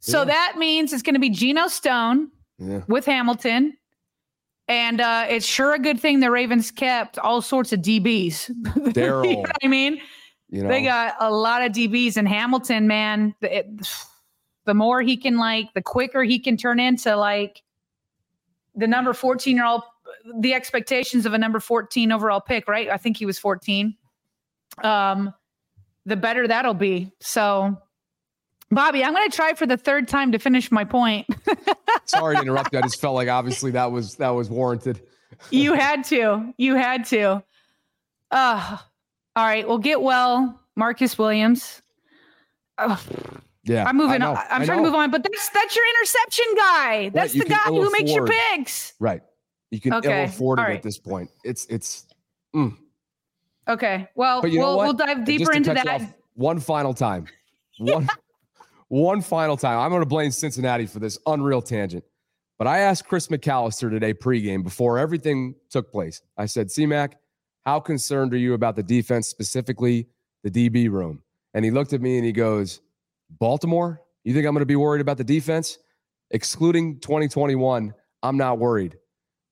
[0.00, 0.24] So Yeah.
[0.26, 2.82] that means it's going to be Geno Stone Yeah.
[2.88, 3.74] with Hamilton.
[4.68, 8.48] And uh, it's sure a good thing the Ravens kept all sorts of DBs.
[8.96, 10.00] you know I mean?
[10.48, 13.34] You know, They got a lot of DBs and Hamilton, man.
[13.40, 13.66] The, it,
[14.66, 17.62] the more he can like, the quicker he can turn into like
[18.76, 19.82] the number 14 year old,
[20.38, 22.88] the expectations of a number 14 overall pick, right?
[22.88, 23.96] I think he was 14.
[24.84, 25.34] Um,
[26.06, 27.12] the better that'll be.
[27.20, 27.76] So,
[28.70, 31.26] Bobby, I'm going to try for the third time to finish my point.
[32.04, 32.78] sorry to interrupt you.
[32.78, 35.02] I just felt like obviously that was that was warranted.
[35.50, 36.52] you had to.
[36.56, 37.42] You had to.
[38.30, 38.78] Uh,
[39.36, 39.66] all right.
[39.66, 41.82] Well, get well, Marcus Williams.
[42.78, 42.98] Ugh.
[43.64, 43.84] Yeah.
[43.84, 44.38] I'm moving know, on.
[44.50, 47.08] I'm I trying to move on, but that's that's your interception guy.
[47.10, 48.94] That's you the guy who makes your picks.
[48.98, 49.22] Right.
[49.70, 51.30] You can Okay, ill afford it all at this point.
[51.44, 52.06] It's it's
[52.54, 52.76] mm.
[53.70, 54.08] Okay.
[54.14, 56.14] Well, we'll we'll dive deeper into that.
[56.34, 57.26] one final time.
[57.78, 58.08] One
[58.88, 59.78] one final time.
[59.78, 62.04] I'm going to blame Cincinnati for this unreal tangent.
[62.58, 66.20] But I asked Chris McAlister today pregame before everything took place.
[66.36, 67.12] I said, CMAC,
[67.64, 70.08] how concerned are you about the defense, specifically
[70.42, 71.22] the DB room?
[71.54, 72.82] And he looked at me and he goes,
[73.38, 74.02] Baltimore?
[74.24, 75.78] You think I'm going to be worried about the defense?
[76.32, 78.98] Excluding 2021, I'm not worried.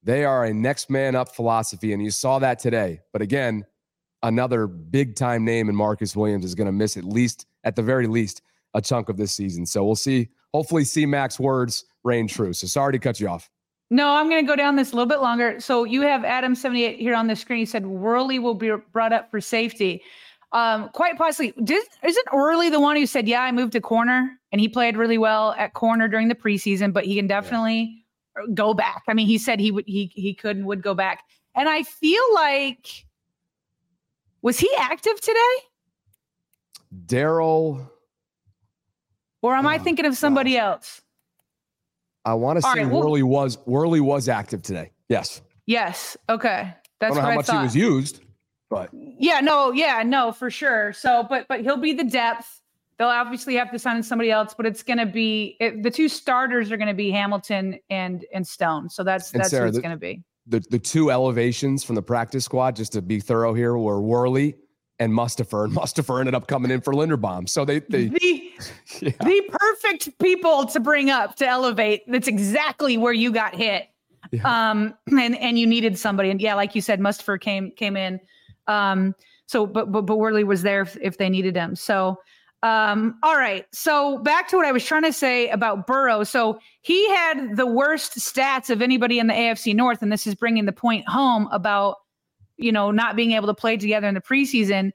[0.03, 3.01] They are a next man up philosophy, and you saw that today.
[3.13, 3.65] But again,
[4.23, 7.83] another big time name in Marcus Williams is going to miss at least, at the
[7.83, 8.43] very least,
[8.75, 9.67] a chunk of this season.
[9.67, 10.29] So we'll see.
[10.55, 12.53] Hopefully, see Mac's words reign true.
[12.53, 13.51] So sorry to cut you off.
[13.91, 15.61] No, I'm going to go down this a little bit longer.
[15.61, 17.61] So you have Adam 78 here on the screen.
[17.61, 20.03] He said Worley will be brought up for safety.
[20.53, 21.53] Um, quite possibly.
[21.63, 24.97] Did, isn't Worley the one who said, "Yeah, I moved to corner and he played
[24.97, 28.05] really well at corner during the preseason, but he can definitely
[28.55, 31.25] go back." I mean, he said he would he he could and would go back.
[31.55, 33.07] And I feel like
[34.43, 35.57] was he active today,
[37.07, 37.89] Daryl,
[39.43, 41.03] or am I Oh, thinking of somebody else?
[42.25, 44.91] I want to say right, well- Worley was Worley was active today.
[45.09, 45.41] Yes.
[45.67, 46.17] Yes.
[46.29, 46.49] Okay.
[46.51, 47.59] I That's don't know how I much thought.
[47.59, 48.21] he was used,
[48.71, 50.93] but Yeah, no, yeah, no, for sure.
[50.93, 52.63] So, but but he'll be the depth.
[52.99, 56.09] They'll obviously have to sign somebody else, but it's going to be it, the two
[56.09, 58.91] starters are going to be Hamilton and and Stone.
[58.91, 60.25] So that's And that's Sarah, who it's going to be.
[60.49, 64.57] The, the two elevations from the practice squad, just to be thorough here, were Worley
[64.99, 67.49] and Mustipher, and Mustipher ended up coming in for Linderbaum.
[67.49, 68.53] So they, they the,
[69.01, 69.11] yeah.
[69.21, 72.03] the perfect people to bring up to elevate.
[72.09, 73.89] That's exactly where you got hit.
[74.33, 74.71] Yeah.
[74.71, 78.21] Um, and and you needed somebody, and yeah, like you said, Mustipher came came in.
[78.67, 79.15] Um,
[79.47, 81.77] so but but but Worley was there if, if they needed him.
[81.77, 82.19] So
[82.63, 83.67] um, all right.
[83.73, 86.25] So back to what I was trying to say about Burrow.
[86.25, 90.35] So he had the worst stats of anybody in the AFC North, and this is
[90.35, 91.97] bringing the point home about
[92.57, 94.91] you know not being able to play together in the preseason.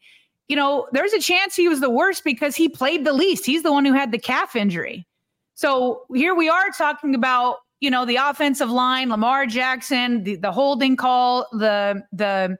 [0.49, 3.45] You know, there's a chance he was the worst because he played the least.
[3.45, 5.07] He's the one who had the calf injury.
[5.53, 10.51] So here we are talking about you know the offensive line, Lamar Jackson, the, the
[10.51, 12.57] holding call, the the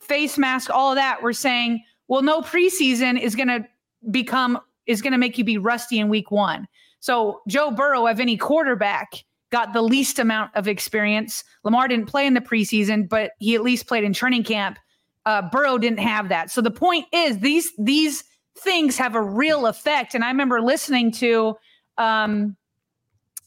[0.00, 1.22] face mask, all of that.
[1.22, 3.66] We're saying, well, no preseason is going to
[4.10, 6.68] become is going to make you be rusty in week one.
[7.00, 11.44] So Joe Burrow of any quarterback got the least amount of experience.
[11.64, 14.78] Lamar didn't play in the preseason, but he at least played in training camp.
[15.24, 16.50] Uh, Burrow didn't have that.
[16.50, 18.24] So the point is these these
[18.58, 20.14] things have a real effect.
[20.14, 21.56] And I remember listening to
[21.98, 22.56] um,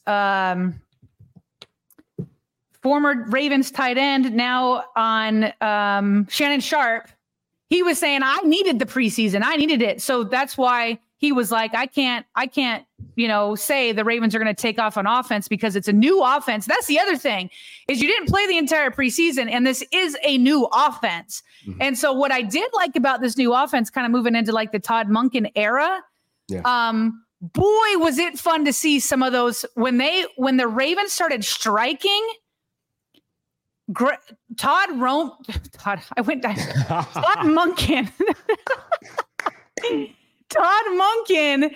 [0.06, 0.82] um,
[2.82, 7.10] former Ravens tight end now on um, Shannon Sharpe
[7.70, 9.42] he was saying I needed the preseason.
[9.44, 10.02] I needed it.
[10.02, 14.34] So that's why he was like, I can't, I can't, you know, say the Ravens
[14.34, 16.66] are going to take off on offense because it's a new offense.
[16.66, 17.50] That's the other thing
[17.88, 21.44] is you didn't play the entire preseason and this is a new offense.
[21.68, 21.82] Mm-hmm.
[21.82, 24.72] And so what I did like about this new offense, kind of moving into like
[24.72, 26.02] the Todd Monken era,
[26.48, 26.62] yeah.
[26.64, 31.12] um, boy, was it fun to see some of those when they, when the Ravens
[31.12, 32.28] started striking–
[33.96, 35.32] Todd Rome,
[35.72, 36.56] Todd, I went down.
[36.56, 38.12] Todd Monken.
[40.50, 41.74] Todd Monken,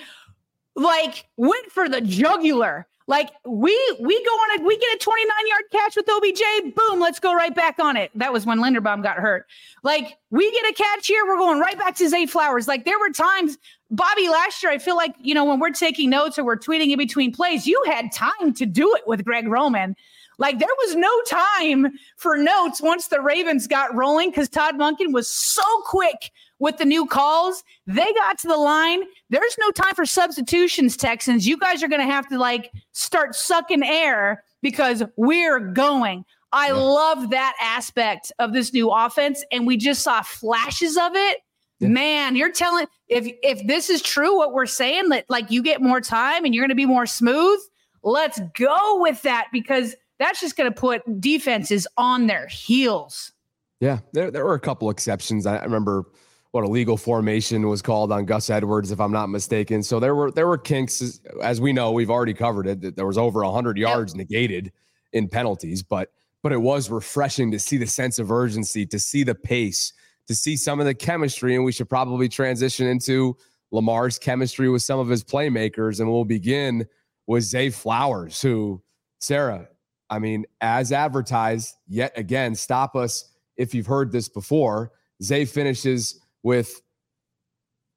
[0.75, 2.87] like went for the jugular.
[3.05, 7.01] Like we we go on a we get a 29 yard catch with OBJ, boom,
[7.01, 8.11] let's go right back on it.
[8.15, 9.45] That was when Linderbaum got hurt.
[9.83, 12.67] Like we get a catch here, we're going right back to Zay Flowers.
[12.67, 13.57] Like there were times,
[13.91, 16.91] Bobby, last year, I feel like you know when we're taking notes or we're tweeting
[16.91, 19.97] in between plays, you had time to do it with Greg Roman.
[20.39, 25.13] Like there was no time for notes once the Ravens got rolling because Todd Monken
[25.13, 27.63] was so quick with the new calls.
[27.87, 29.03] They got to the line.
[29.29, 31.47] There's no time for substitutions, Texans.
[31.47, 36.25] You guys are going to have to like start sucking air because we're going.
[36.53, 36.73] I yeah.
[36.73, 41.39] love that aspect of this new offense, and we just saw flashes of it.
[41.79, 41.89] Yeah.
[41.89, 45.81] Man, you're telling if if this is true, what we're saying that like you get
[45.81, 47.59] more time and you're going to be more smooth.
[48.03, 53.31] Let's go with that because that's just going to put defenses on their heels.
[53.79, 55.45] Yeah, there, there were a couple exceptions.
[55.45, 56.05] I, remember
[56.51, 59.81] what a legal formation was called on Gus Edwards, if I'm not mistaken.
[59.81, 62.81] So there were there were kinks, as we know, we've already covered it.
[62.81, 64.19] That there was over 100 yards yep.
[64.19, 64.71] negated
[65.13, 66.11] in penalties, but
[66.43, 69.93] but it was refreshing to see the sense of urgency, to see the pace,
[70.27, 73.35] to see some of the chemistry, and we should probably transition into
[73.71, 76.85] Lamar's chemistry with some of his playmakers, and we'll begin
[77.25, 78.81] with Zay Flowers, who
[79.19, 79.67] Sarah
[80.13, 84.91] I mean, as advertised, yet again, stop us if you've heard this before.
[85.23, 86.81] Zay finishes with,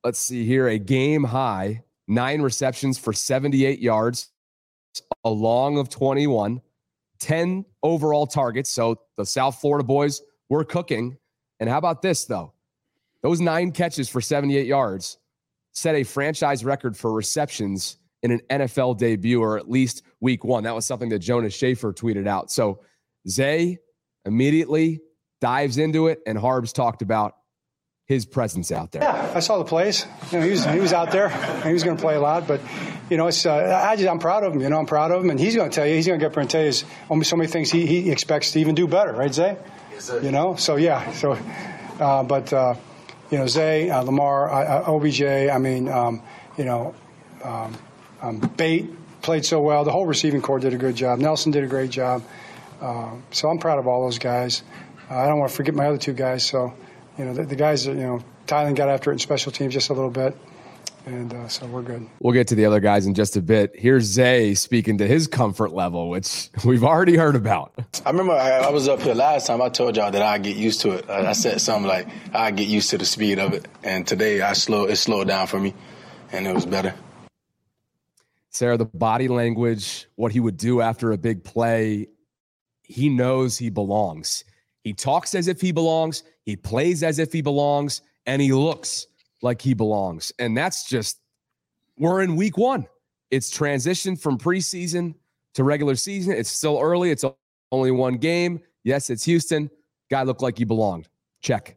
[0.02, 4.30] let's see here, a game high nine receptions for 78 yards,
[5.24, 6.62] a long of 21,
[7.18, 8.70] 10 overall targets.
[8.70, 11.18] So the South Florida boys were cooking.
[11.60, 12.52] And how about this, though?
[13.22, 15.18] Those nine catches for 78 yards
[15.72, 20.64] set a franchise record for receptions in an NFL debut or at least week one.
[20.64, 22.50] That was something that Jonas Shaffer tweeted out.
[22.50, 22.80] So
[23.28, 23.78] Zay
[24.24, 25.00] immediately
[25.40, 27.34] dives into it, and Harbs talked about
[28.06, 29.02] his presence out there.
[29.02, 30.06] Yeah, I saw the plays.
[30.30, 31.28] You know, he was he was out there.
[31.64, 32.60] He was going to play a lot, but
[33.10, 34.60] you know, it's uh, I just I'm proud of him.
[34.60, 35.94] You know, I'm proud of him, and he's going to tell you.
[35.94, 38.74] He's going to get up and tell so many things he, he expects to even
[38.74, 39.56] do better, right, Zay?
[39.92, 40.20] Yes, sir.
[40.20, 41.32] You know, so yeah, so
[41.98, 42.74] uh, but uh,
[43.30, 45.22] you know, Zay, uh, Lamar, uh, OBJ.
[45.22, 46.22] I mean, um,
[46.56, 46.94] you know.
[47.42, 47.76] Um,
[48.26, 48.90] um, Bate
[49.22, 49.84] played so well.
[49.84, 51.18] The whole receiving corps did a good job.
[51.18, 52.22] Nelson did a great job.
[52.80, 54.62] Uh, so I'm proud of all those guys.
[55.10, 56.44] Uh, I don't want to forget my other two guys.
[56.44, 56.74] So,
[57.18, 59.90] you know, the, the guys, you know, Tylan got after it in special teams just
[59.90, 60.36] a little bit.
[61.06, 62.04] And uh, so we're good.
[62.18, 63.76] We'll get to the other guys in just a bit.
[63.76, 67.72] Here's Zay speaking to his comfort level, which we've already heard about.
[68.04, 69.62] I remember I, I was up here last time.
[69.62, 71.08] I told y'all that I get used to it.
[71.08, 74.40] I, I said something like I get used to the speed of it, and today
[74.40, 75.74] I slow it slowed down for me,
[76.32, 76.92] and it was better.
[78.56, 82.08] Sarah, the body language, what he would do after a big play,
[82.82, 84.44] he knows he belongs.
[84.82, 89.08] He talks as if he belongs, he plays as if he belongs, and he looks
[89.42, 90.32] like he belongs.
[90.38, 91.20] And that's just,
[91.98, 92.86] we're in week one.
[93.30, 95.14] It's transition from preseason
[95.52, 96.32] to regular season.
[96.32, 97.10] It's still early.
[97.10, 97.26] It's
[97.72, 98.60] only one game.
[98.84, 99.68] Yes, it's Houston.
[100.10, 101.08] Guy looked like he belonged.
[101.42, 101.76] Check.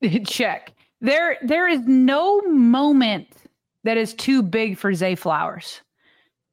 [0.24, 0.72] Check.
[1.00, 3.45] There, there is no moment
[3.86, 5.80] that is too big for Zay Flowers.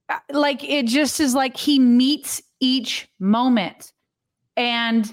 [0.09, 3.91] Uh, like it just is like he meets each moment,
[4.55, 5.11] and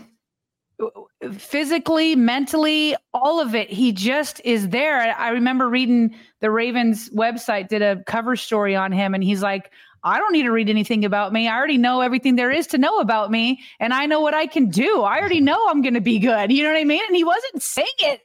[0.82, 5.14] uh, physically, mentally, all of it, he just is there.
[5.18, 9.70] I remember reading the Ravens website did a cover story on him, and he's like,
[10.02, 11.46] I don't need to read anything about me.
[11.46, 14.46] I already know everything there is to know about me, and I know what I
[14.46, 15.02] can do.
[15.02, 16.50] I already know I'm going to be good.
[16.50, 17.02] You know what I mean?
[17.06, 18.20] And he wasn't saying it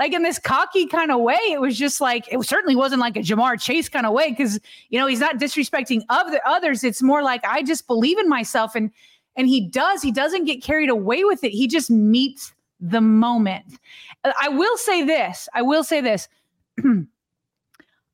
[0.00, 1.38] like in this cocky kind of way.
[1.50, 4.58] It was just like it certainly wasn't like a Ja'Marr Chase kind of way because
[4.88, 6.82] you know he's not disrespecting of the others.
[6.82, 8.90] It's more like I just believe in myself, and
[9.36, 10.00] and he does.
[10.00, 11.50] He doesn't get carried away with it.
[11.50, 13.78] He just meets the moment.
[14.24, 15.50] Uh, I will say this.
[15.52, 16.28] I will say this.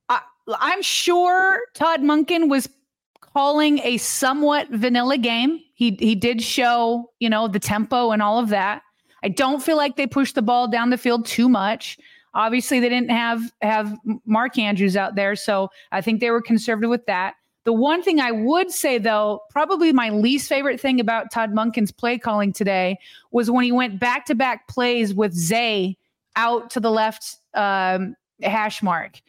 [0.08, 2.68] I, I'm sure Todd Monken was
[3.20, 5.60] calling a somewhat vanilla game.
[5.74, 8.82] He he did show, you know, the tempo and all of that.
[9.26, 11.98] I don't feel like they pushed the ball down the field too much.
[12.34, 16.90] Obviously, they didn't have have Mark Andrews out there, so I think they were conservative
[16.90, 17.34] with that.
[17.64, 21.90] The one thing I would say, though, probably my least favorite thing about Todd Monken's
[21.90, 22.98] play calling today
[23.32, 25.98] was when he went back to back plays with Zay
[26.36, 28.14] out to the left um,
[28.44, 29.20] hash mark.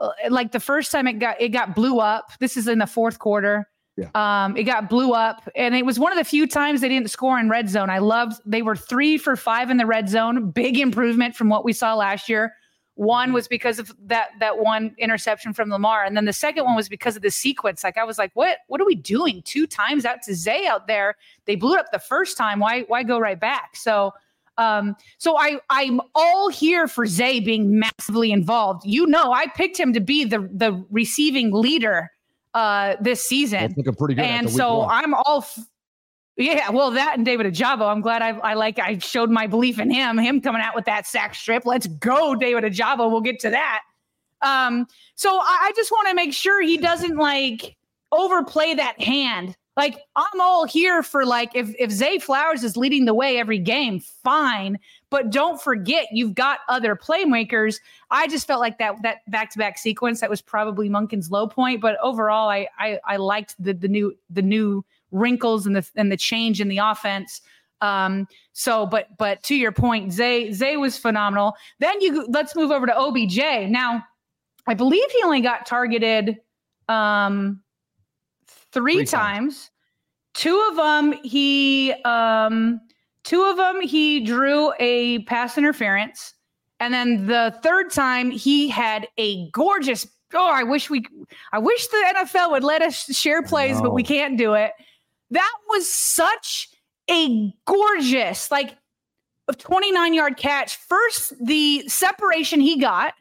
[0.00, 2.32] Uh, like the first time it got it got blew up.
[2.40, 3.69] This is in the fourth quarter.
[4.00, 4.44] Yeah.
[4.44, 7.10] Um, it got blew up, and it was one of the few times they didn't
[7.10, 7.90] score in red zone.
[7.90, 11.64] I loved they were three for five in the red zone, big improvement from what
[11.64, 12.54] we saw last year.
[12.94, 16.76] One was because of that that one interception from Lamar, and then the second one
[16.76, 17.84] was because of the sequence.
[17.84, 19.42] Like I was like, what What are we doing?
[19.44, 21.16] Two times out to Zay out there.
[21.44, 22.58] They blew it up the first time.
[22.58, 23.76] Why Why go right back?
[23.76, 24.12] So
[24.58, 28.84] um, so I I'm all here for Zay being massively involved.
[28.84, 32.10] You know, I picked him to be the the receiving leader
[32.54, 33.74] uh this season.
[33.76, 34.24] Looking pretty good.
[34.24, 34.88] And so one.
[34.90, 35.58] I'm all f-
[36.36, 37.90] yeah, well, that and David Ojabo.
[37.90, 40.16] I'm glad I, I like I showed my belief in him.
[40.16, 41.66] Him coming out with that sack strip.
[41.66, 43.10] Let's go, David Ojabo.
[43.10, 43.82] We'll get to that.
[44.42, 44.86] Um,
[45.16, 47.76] so I, I just want to make sure he doesn't like
[48.10, 53.06] overplay that hand like I'm all here for like if if Zay Flowers is leading
[53.06, 54.78] the way every game, fine.
[55.10, 57.80] But don't forget you've got other playmakers.
[58.10, 61.48] I just felt like that that back to back sequence that was probably Monken's low
[61.48, 61.80] point.
[61.80, 66.10] But overall, I I, I liked the the new the new wrinkles and the and
[66.10, 67.40] the change in the offense.
[67.80, 71.54] Um, so, but but to your point, Zay Zay was phenomenal.
[71.78, 73.68] Then you let's move over to OBJ.
[73.68, 74.04] Now,
[74.66, 76.38] I believe he only got targeted
[76.88, 77.62] um
[78.72, 79.10] three, three times.
[79.10, 79.70] times.
[80.34, 82.80] Two of them he um
[83.24, 86.34] two of them he drew a pass interference.
[86.78, 91.04] And then the third time he had a gorgeous oh, I wish we
[91.52, 94.72] I wish the NFL would let us share plays, but we can't do it.
[95.30, 96.68] That was such
[97.10, 98.76] a gorgeous, like
[99.48, 100.76] a 29 yard catch.
[100.76, 103.14] First, the separation he got,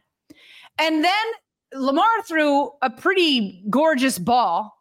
[0.77, 1.25] and then
[1.73, 4.78] Lamar threw a pretty gorgeous ball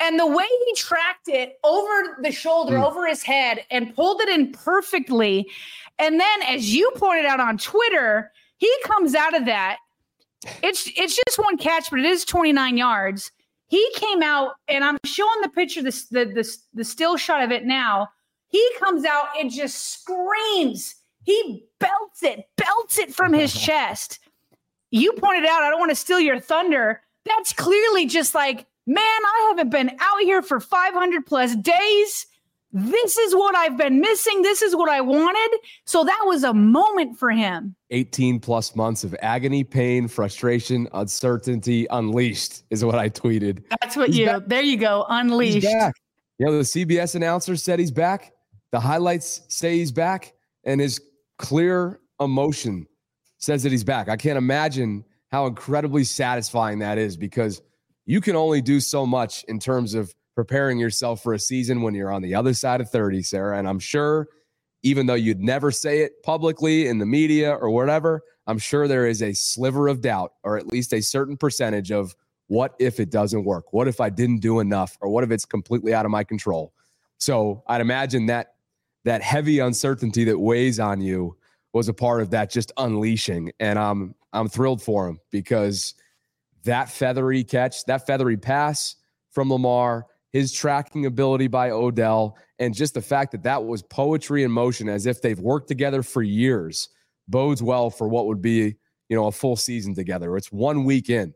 [0.00, 2.86] and the way he tracked it over the shoulder, mm.
[2.86, 5.48] over his head, and pulled it in perfectly.
[5.98, 9.78] And then, as you pointed out on Twitter, he comes out of that.
[10.62, 13.32] It's it's just one catch, but it is 29 yards.
[13.66, 17.50] He came out, and I'm showing the picture, the, the, the, the still shot of
[17.50, 18.08] it now.
[18.48, 20.94] He comes out and just screams.
[21.24, 24.20] He belts it, belts it from his chest.
[24.90, 27.02] You pointed out, I don't want to steal your thunder.
[27.26, 32.26] That's clearly just like man, I haven't been out here for 500 plus days.
[32.72, 34.42] This is what I've been missing.
[34.42, 35.58] This is what I wanted.
[35.84, 37.74] So that was a moment for him.
[37.90, 43.62] 18 plus months of agony, pain, frustration, uncertainty unleashed is what I tweeted.
[43.80, 44.42] That's what he's you, back.
[44.46, 45.54] there you go, unleashed.
[45.54, 45.94] He's back.
[46.38, 48.32] You know, the CBS announcer said he's back.
[48.70, 50.34] The highlights say he's back,
[50.64, 51.00] and his
[51.38, 52.86] clear emotion
[53.38, 54.08] says that he's back.
[54.08, 57.62] I can't imagine how incredibly satisfying that is because
[58.08, 61.94] you can only do so much in terms of preparing yourself for a season when
[61.94, 63.58] you're on the other side of 30, Sarah.
[63.58, 64.28] And I'm sure,
[64.82, 69.06] even though you'd never say it publicly in the media or whatever, I'm sure there
[69.06, 73.10] is a sliver of doubt, or at least a certain percentage of what if it
[73.10, 73.74] doesn't work?
[73.74, 74.96] What if I didn't do enough?
[75.02, 76.72] Or what if it's completely out of my control?
[77.18, 78.54] So I'd imagine that
[79.04, 81.36] that heavy uncertainty that weighs on you
[81.74, 83.52] was a part of that just unleashing.
[83.60, 85.92] And I'm I'm thrilled for him because–
[86.68, 88.96] that feathery catch, that feathery pass
[89.30, 94.42] from Lamar, his tracking ability by Odell, and just the fact that that was poetry
[94.42, 96.90] in motion as if they've worked together for years
[97.26, 98.76] bodes well for what would be,
[99.08, 100.36] you know, a full season together.
[100.36, 101.32] It's one week in.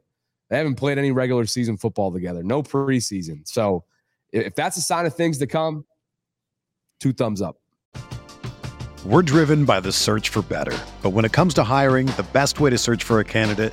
[0.50, 3.48] They haven't played any regular season football together, no preseason.
[3.48, 3.84] So
[4.32, 5.86] if that's a sign of things to come,
[7.00, 7.56] two thumbs up.
[9.06, 10.78] We're driven by the search for better.
[11.02, 13.72] But when it comes to hiring, the best way to search for a candidate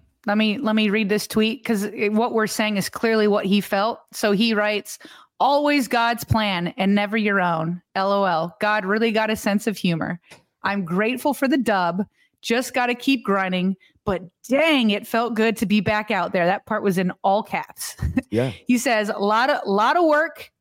[0.25, 3.59] Let me let me read this tweet because what we're saying is clearly what he
[3.61, 3.99] felt.
[4.13, 4.99] So he writes,
[5.39, 8.55] "Always God's plan and never your own." LOL.
[8.59, 10.19] God really got a sense of humor.
[10.63, 12.05] I'm grateful for the dub.
[12.41, 13.75] Just got to keep grinding.
[14.05, 16.45] But dang, it felt good to be back out there.
[16.45, 17.95] That part was in all caps.
[18.33, 18.53] Yeah.
[18.65, 20.51] he says a lot of lot of work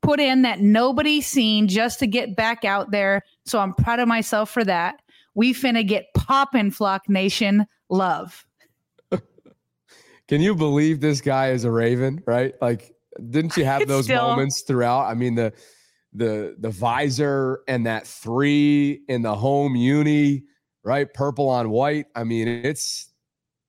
[0.00, 3.20] put in that nobody seen just to get back out there.
[3.44, 5.02] So I'm proud of myself for that.
[5.34, 8.46] We finna get poppin' Flock Nation love.
[10.32, 12.54] Can you believe this guy is a Raven, right?
[12.62, 12.94] Like,
[13.28, 14.28] didn't you have those Still.
[14.28, 15.04] moments throughout?
[15.04, 15.52] I mean, the
[16.14, 20.44] the the visor and that three in the home uni,
[20.84, 21.12] right?
[21.12, 22.06] Purple on white.
[22.14, 23.10] I mean, it's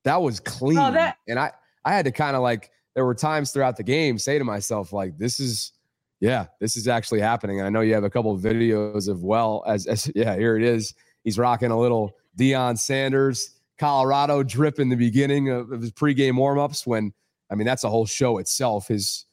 [0.05, 0.77] that was clean.
[0.77, 1.51] Oh, that- and I
[1.83, 4.93] I had to kind of like there were times throughout the game say to myself,
[4.93, 5.73] like, this is
[6.21, 7.59] yeah, this is actually happening.
[7.59, 10.55] And I know you have a couple of videos of well as, as yeah, here
[10.55, 10.93] it is.
[11.25, 16.33] He's rocking a little Deion Sanders, Colorado drip in the beginning of, of his pregame
[16.33, 16.85] warmups.
[16.85, 17.13] When
[17.51, 18.87] I mean, that's a whole show itself.
[18.87, 19.25] His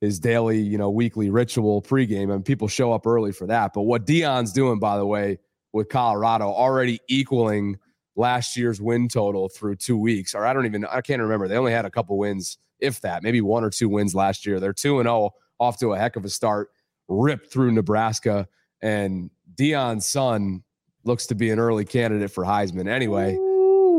[0.00, 3.72] his daily, you know, weekly ritual pregame, and people show up early for that.
[3.72, 5.38] But what Deion's doing, by the way,
[5.72, 7.78] with Colorado, already equaling
[8.14, 11.48] last year's win total through two weeks, or I don't even, I can't remember.
[11.48, 14.60] They only had a couple wins, if that, maybe one or two wins last year.
[14.60, 16.70] They're two and zero, off to a heck of a start,
[17.08, 18.48] ripped through Nebraska,
[18.82, 20.62] and Deion's son
[21.04, 22.88] looks to be an early candidate for Heisman.
[22.88, 23.38] Anyway,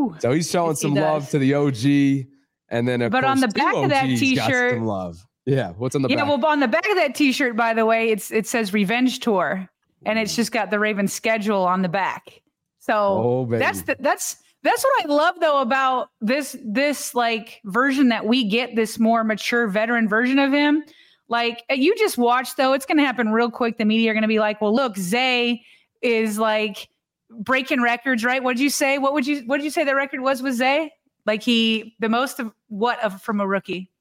[0.07, 0.15] Ooh.
[0.19, 1.01] so he's showing Yes, some does.
[1.03, 2.27] love to the OG,
[2.69, 5.23] and then But on the back of that OGs t-shirt- some love.
[5.45, 6.27] Yeah, what's on the yeah, back?
[6.27, 9.69] well, on the back of that T-shirt, by the way, it's it says Revenge Tour,
[10.05, 12.41] and it's just got the Ravens schedule on the back.
[12.79, 18.09] So oh, that's the, that's that's what I love though about this this like version
[18.09, 20.83] that we get this more mature veteran version of him.
[21.29, 23.77] Like uh, you just watch though, it's going to happen real quick.
[23.77, 25.61] The media are going to be like, "Well, look, Zay
[26.01, 26.89] is like
[27.30, 28.43] breaking records, right?
[28.43, 28.97] What did you say?
[28.97, 30.91] What would you what did you say the record was with Zay?
[31.25, 33.91] Like he the most of what of from a rookie?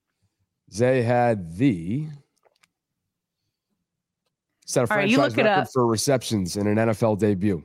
[0.73, 2.07] Zay had the
[4.65, 7.63] set a franchise look record for receptions in an NFL debut.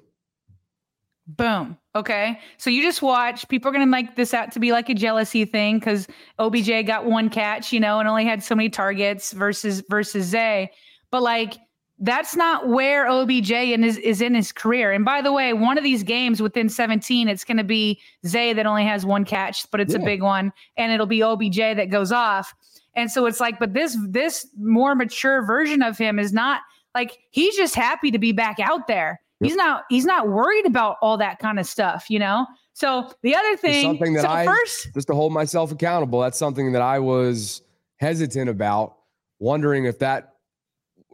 [1.27, 1.77] Boom.
[1.95, 2.39] Okay.
[2.57, 3.47] So you just watch.
[3.47, 6.07] People are going to make this out to be like a jealousy thing because
[6.39, 10.71] OBJ got one catch, you know, and only had so many targets versus versus Zay.
[11.09, 11.57] But like
[12.01, 14.91] that's not where OBJ in is, is in his career.
[14.91, 18.53] And by the way, one of these games within 17, it's going to be Zay
[18.53, 21.89] that only has one catch, but it's a big one, and it'll be OBJ that
[21.89, 22.53] goes off.
[22.95, 26.61] And so it's like, but this this more mature version of him is not
[26.93, 29.21] like he's just happy to be back out there.
[29.39, 32.45] He's not he's not worried about all that kind of stuff, you know?
[32.73, 36.19] So the other thing, something that so I first, just to hold myself accountable.
[36.19, 37.61] That's something that I was
[37.97, 38.97] hesitant about,
[39.39, 40.30] wondering if that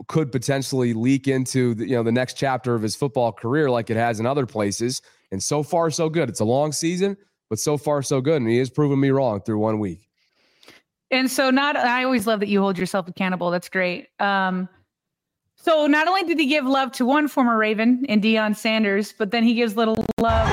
[0.08, 3.90] could potentially leak into the, you know the next chapter of his football career, like
[3.90, 5.02] it has in other places.
[5.32, 6.30] And so far, so good.
[6.30, 7.18] It's a long season,
[7.50, 8.42] but so far, so good.
[8.42, 10.08] And he has proven me wrong through one week.
[11.12, 13.50] And so, not I always love that you hold yourself accountable.
[13.50, 14.08] That's great.
[14.20, 14.70] Um,
[15.56, 19.32] so not only did he give love to one former Raven in Deion Sanders, but
[19.32, 20.48] then he gives little love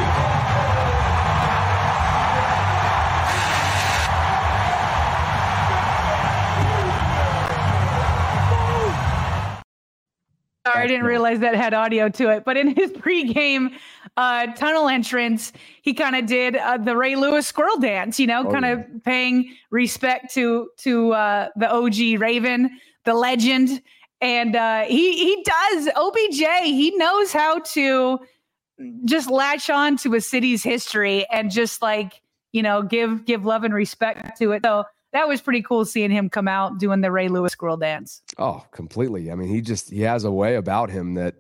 [10.84, 12.44] I didn't realize that had audio to it.
[12.44, 13.72] But in his pregame
[14.16, 18.20] uh, tunnel entrance, he kind of did uh, the Ray Lewis squirrel dance.
[18.20, 18.98] You know, oh, kind of yeah.
[19.04, 22.70] paying respect to to uh, the OG Raven,
[23.04, 23.82] the legend,
[24.20, 26.42] and uh, he he does OBJ.
[26.64, 28.20] He knows how to
[29.04, 32.20] just latch on to a city's history and just like
[32.52, 34.62] you know give give love and respect to it.
[34.64, 38.20] So that was pretty cool seeing him come out doing the Ray Lewis squirrel dance.
[38.36, 39.30] Oh, completely.
[39.30, 41.36] I mean, he just he has a way about him that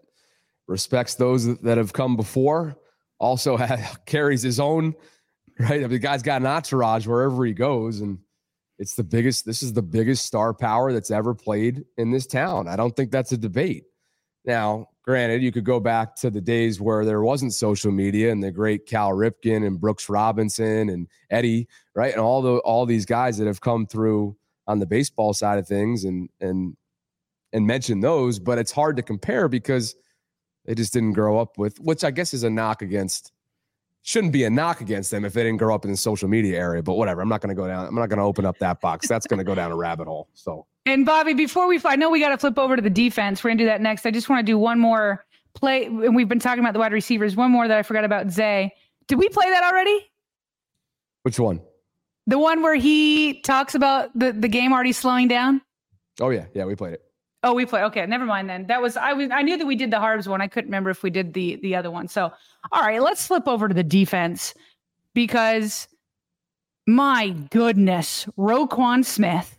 [0.68, 2.76] respects those that have come before.
[3.18, 4.94] Also has, carries his own
[5.58, 5.72] right.
[5.72, 8.18] I mean, the guy's got an entourage wherever he goes, and
[8.78, 9.44] it's the biggest.
[9.44, 12.68] This is the biggest star power that's ever played in this town.
[12.68, 13.84] I don't think that's a debate.
[14.44, 18.42] Now, granted, you could go back to the days where there wasn't social media and
[18.42, 22.12] the great Cal Ripken and Brooks Robinson and Eddie, right?
[22.12, 24.36] And all the all these guys that have come through
[24.66, 26.76] on the baseball side of things and and
[27.52, 29.94] and mention those, but it's hard to compare because
[30.66, 33.32] they just didn't grow up with which I guess is a knock against
[34.02, 36.58] shouldn't be a knock against them if they didn't grow up in the social media
[36.58, 37.22] area, but whatever.
[37.22, 37.86] I'm not going to go down.
[37.86, 39.08] I'm not going to open up that box.
[39.08, 40.28] That's going to go down a rabbit hole.
[40.34, 43.42] So and Bobby, before we, I know we got to flip over to the defense.
[43.42, 44.04] We're gonna do that next.
[44.06, 45.24] I just want to do one more
[45.54, 47.36] play, and we've been talking about the wide receivers.
[47.36, 48.72] One more that I forgot about Zay.
[49.08, 50.10] Did we play that already?
[51.22, 51.62] Which one?
[52.26, 55.62] The one where he talks about the the game already slowing down.
[56.20, 57.02] Oh yeah, yeah, we played it.
[57.42, 57.84] Oh, we played.
[57.84, 58.66] Okay, never mind then.
[58.66, 60.40] That was I was I knew that we did the Harbs one.
[60.40, 62.08] I couldn't remember if we did the the other one.
[62.08, 62.32] So,
[62.72, 64.54] all right, let's flip over to the defense
[65.14, 65.88] because
[66.86, 69.53] my goodness, Roquan Smith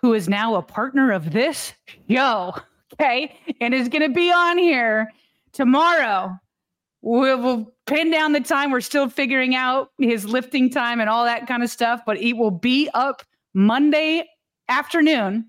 [0.00, 1.72] who is now a partner of this
[2.10, 2.54] show,
[2.94, 5.10] okay, and is going to be on here
[5.52, 6.38] tomorrow.
[7.02, 8.70] We'll, we'll, pin down the time.
[8.70, 12.34] We're still figuring out his lifting time and all that kind of stuff, but it
[12.34, 13.22] will be up
[13.54, 14.28] Monday
[14.68, 15.46] afternoon.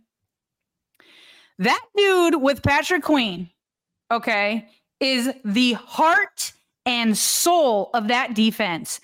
[1.58, 3.50] That dude with Patrick Queen,
[4.10, 4.70] okay,
[5.02, 6.54] is the heart
[6.86, 9.02] and soul of that defense.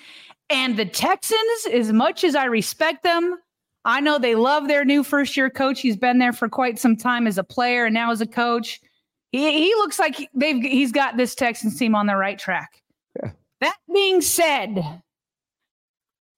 [0.50, 3.38] And the Texans, as much as I respect them,
[3.86, 5.80] I know they love their new first year coach.
[5.80, 8.82] He's been there for quite some time as a player and now as a coach.
[9.32, 12.82] He, he looks like they've he's got this Texans team on the right track.
[13.22, 13.32] Yeah.
[13.62, 15.02] That being said,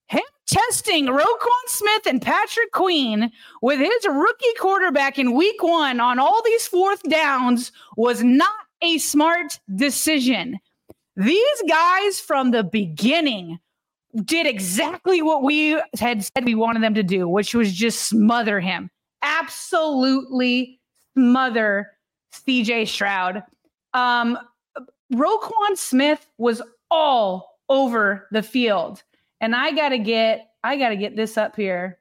[0.10, 3.32] him testing Roquan Smith and Patrick Queen
[3.62, 8.50] with his rookie quarterback in week one on all these fourth downs was not
[8.82, 10.60] a smart decision.
[11.16, 13.60] These guys from the beginning
[14.26, 18.60] did exactly what we had said we wanted them to do, which was just smother
[18.60, 18.90] him.
[19.22, 20.80] Absolutely
[21.16, 21.92] smother
[22.34, 23.44] CJ Stroud.
[23.94, 24.38] Um,
[25.14, 26.62] Roquan Smith was
[26.92, 29.04] all over the field.
[29.42, 32.00] And I gotta get, I gotta get this up here.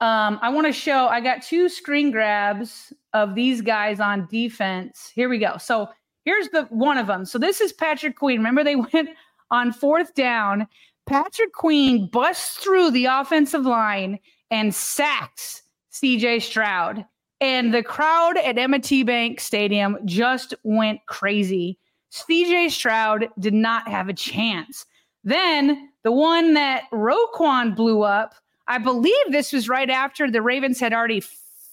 [0.00, 5.12] Um, I want to show I got two screen grabs of these guys on defense.
[5.14, 5.58] Here we go.
[5.58, 5.90] So
[6.24, 7.26] here's the one of them.
[7.26, 8.38] So this is Patrick Queen.
[8.38, 9.10] Remember they went
[9.50, 10.66] on fourth down,
[11.06, 14.18] Patrick Queen busts through the offensive line
[14.50, 17.04] and sacks CJ Stroud.
[17.40, 21.78] And the crowd at M&T Bank Stadium just went crazy.
[22.12, 24.84] CJ Stroud did not have a chance.
[25.24, 28.34] Then the one that Roquan blew up,
[28.68, 31.22] I believe this was right after the Ravens had already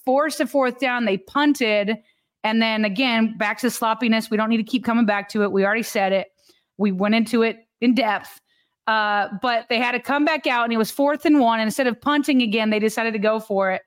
[0.05, 1.05] forced a fourth down.
[1.05, 1.97] They punted.
[2.43, 4.29] And then again, back to sloppiness.
[4.29, 5.51] We don't need to keep coming back to it.
[5.51, 6.29] We already said it.
[6.77, 8.41] We went into it in depth.
[8.87, 11.59] Uh, but they had to come back out and it was fourth and one.
[11.59, 13.81] And instead of punting again, they decided to go for it.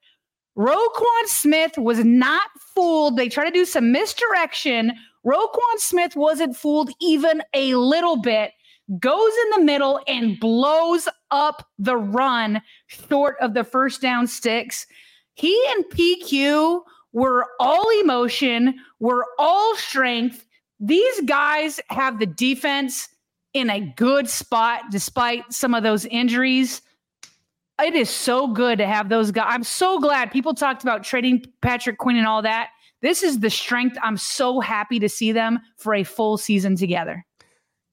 [0.59, 3.17] Roquan Smith was not fooled.
[3.17, 4.93] They tried to do some misdirection.
[5.25, 8.53] Roquan Smith wasn't fooled even a little bit.
[8.99, 14.87] Goes in the middle and blows up the run short of the first down sticks.
[15.35, 16.83] He and PQ
[17.13, 20.45] were all emotion, were all strength.
[20.81, 23.09] These guys have the defense
[23.55, 26.83] in a good spot despite some of those injuries.
[27.81, 29.47] It is so good to have those guys.
[29.49, 32.71] I'm so glad people talked about trading Patrick Queen and all that.
[33.03, 33.97] this is the strength.
[34.03, 37.25] I'm so happy to see them for a full season together.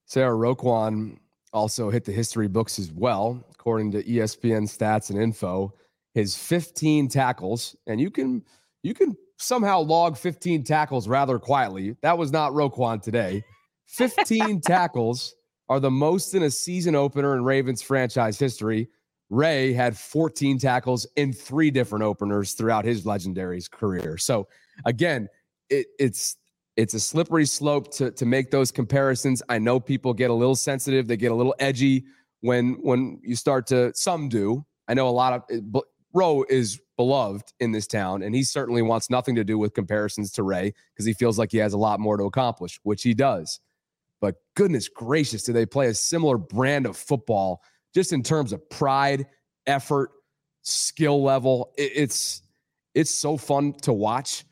[0.06, 1.18] Sarah Roquan
[1.54, 5.74] also hit the history books as well, according to ESPN stats and info.
[6.14, 8.44] His 15 tackles, and you can
[8.84, 11.96] you can somehow log 15 tackles rather quietly.
[12.02, 13.44] That was not Roquan today.
[13.88, 15.36] 15 tackles
[15.70, 18.90] are the most in a season opener in Ravens franchise history.
[19.30, 24.18] Ray had 14 tackles in three different openers throughout his legendary career.
[24.18, 24.48] So
[24.86, 25.28] again,
[25.70, 26.38] it, it's
[26.78, 29.44] it's a slippery slope to to make those comparisons.
[29.50, 32.06] I know people get a little sensitive, they get a little edgy
[32.42, 34.66] when when you start to some do.
[34.88, 35.80] I know a lot of eh,
[36.14, 40.32] Roe is beloved in this town, and he certainly wants nothing to do with comparisons
[40.34, 43.14] to Ray because he feels like he has a lot more to accomplish, which he
[43.14, 43.60] does.
[44.22, 47.62] But goodness gracious, do they play a similar brand of football
[47.94, 49.28] just in terms of pride,
[49.66, 50.12] effort,
[50.64, 51.74] skill level?
[51.78, 52.42] It's
[52.96, 54.44] it's so fun to watch,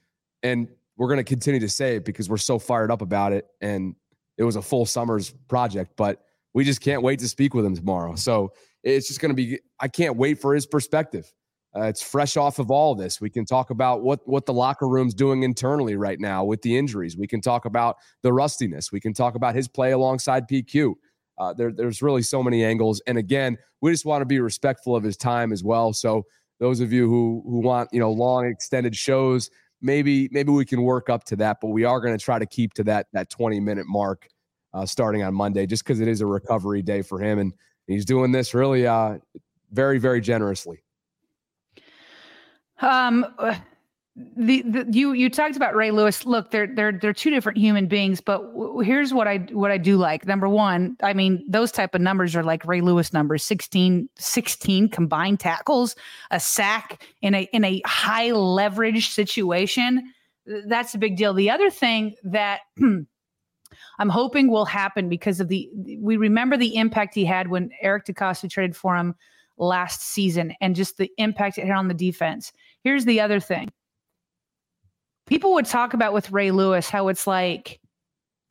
[0.44, 3.48] and we're going to continue to say it because we're so fired up about it.
[3.60, 3.96] And
[4.38, 7.76] it was a full summer's project, but we just can't wait to speak with him
[7.76, 8.16] tomorrow.
[8.16, 8.54] So
[8.84, 9.60] it's just going to be.
[9.80, 11.32] I can't wait for his perspective.
[11.76, 13.20] Uh, it's fresh off of all this.
[13.20, 16.78] We can talk about what what the locker room's doing internally right now with the
[16.78, 17.18] injuries.
[17.18, 18.92] We can talk about the rustiness.
[18.92, 20.94] We can talk about his play alongside PQ.
[21.38, 23.02] Uh, there, there's really so many angles.
[23.08, 25.92] And again, we just want to be respectful of his time as well.
[25.92, 26.24] So
[26.60, 29.50] those of you who who want you know long extended shows,
[29.82, 31.58] maybe maybe we can work up to that.
[31.62, 34.30] But we are going to try to keep to that that 20 minute mark
[34.74, 37.52] uh, starting on Monday, just because it is a recovery day for him, and
[37.86, 39.18] he's doing this really uh,
[39.72, 40.85] very very generously.
[42.82, 43.26] Um,
[44.16, 46.26] the, the you you talked about Ray Lewis.
[46.26, 49.78] Look, they're they're they're two different human beings, but w- here's what I what I
[49.78, 50.26] do like.
[50.26, 54.90] Number one, I mean those type of numbers are like Ray Lewis numbers 16, 16
[54.90, 55.98] combined tackles,
[56.32, 60.14] a sack in a in a high leverage situation.
[60.66, 61.34] That's a big deal.
[61.34, 62.62] The other thing that
[64.00, 65.70] I'm hoping will happen because of the
[66.00, 69.14] we remember the impact he had when Eric DeCosta traded for him
[69.58, 72.54] last season and just the impact it had on the defense.
[72.86, 73.72] Here's the other thing.
[75.26, 77.82] People would talk about with Ray Lewis how it's like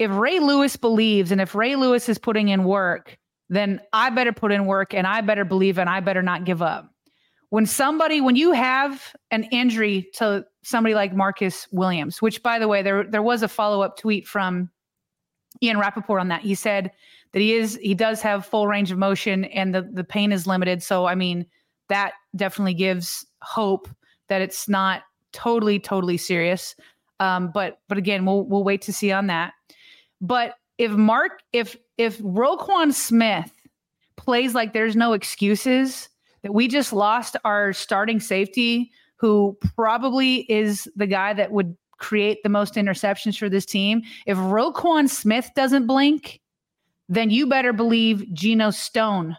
[0.00, 3.16] if Ray Lewis believes and if Ray Lewis is putting in work,
[3.48, 6.62] then I better put in work and I better believe and I better not give
[6.62, 6.90] up.
[7.50, 12.66] When somebody, when you have an injury to somebody like Marcus Williams, which by the
[12.66, 14.68] way, there there was a follow-up tweet from
[15.62, 16.42] Ian Rapoport on that.
[16.42, 16.90] He said
[17.32, 20.48] that he is he does have full range of motion and the the pain is
[20.48, 20.82] limited.
[20.82, 21.46] So I mean
[21.88, 23.88] that definitely gives hope
[24.28, 25.02] that it's not
[25.32, 26.74] totally totally serious.
[27.20, 29.52] Um, but but again, we'll we'll wait to see on that.
[30.20, 33.52] But if Mark if if Roquan Smith
[34.16, 36.08] plays like there's no excuses
[36.42, 42.42] that we just lost our starting safety who probably is the guy that would create
[42.42, 44.02] the most interceptions for this team.
[44.26, 46.40] If Roquan Smith doesn't blink,
[47.08, 49.36] then you better believe Geno Stone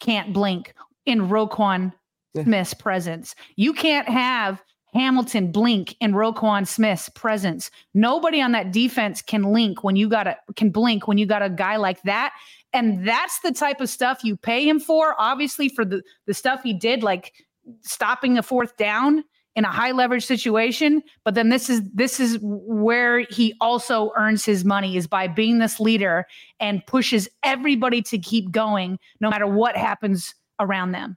[0.00, 0.74] can't blink
[1.06, 1.92] in Roquan.
[2.40, 3.34] Smith's presence.
[3.56, 4.62] You can't have
[4.94, 7.70] Hamilton blink in Roquan Smith's presence.
[7.94, 11.42] Nobody on that defense can link when you got a can blink when you got
[11.42, 12.34] a guy like that.
[12.74, 15.14] And that's the type of stuff you pay him for.
[15.18, 17.32] Obviously, for the the stuff he did, like
[17.80, 19.24] stopping the fourth down
[19.54, 24.44] in a high leverage situation but then this is this is where he also earns
[24.44, 26.26] his money is by being this leader
[26.58, 31.16] and pushes everybody to keep going no matter what happens around them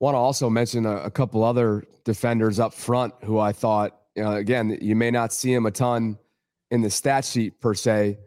[0.00, 4.22] want to also mention a, a couple other defenders up front who i thought you
[4.22, 6.18] know, again you may not see him a ton
[6.70, 8.18] in the stat sheet per se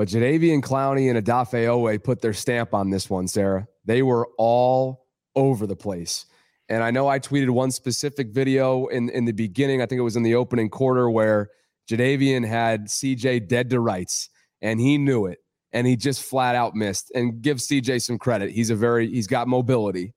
[0.00, 3.68] but Jadeveon Clowney and Odafe Oweh put their stamp on this one, Sarah.
[3.84, 5.04] They were all
[5.36, 6.24] over the place.
[6.70, 9.82] And I know I tweeted one specific video in, in the beginning.
[9.82, 11.50] I think it was in the opening quarter where
[11.90, 14.30] Jadeveon had CJ dead to rights
[14.62, 15.40] and he knew it
[15.70, 17.12] and he just flat out missed.
[17.14, 18.52] And give CJ some credit.
[18.52, 20.14] He's a very, he's got mobility.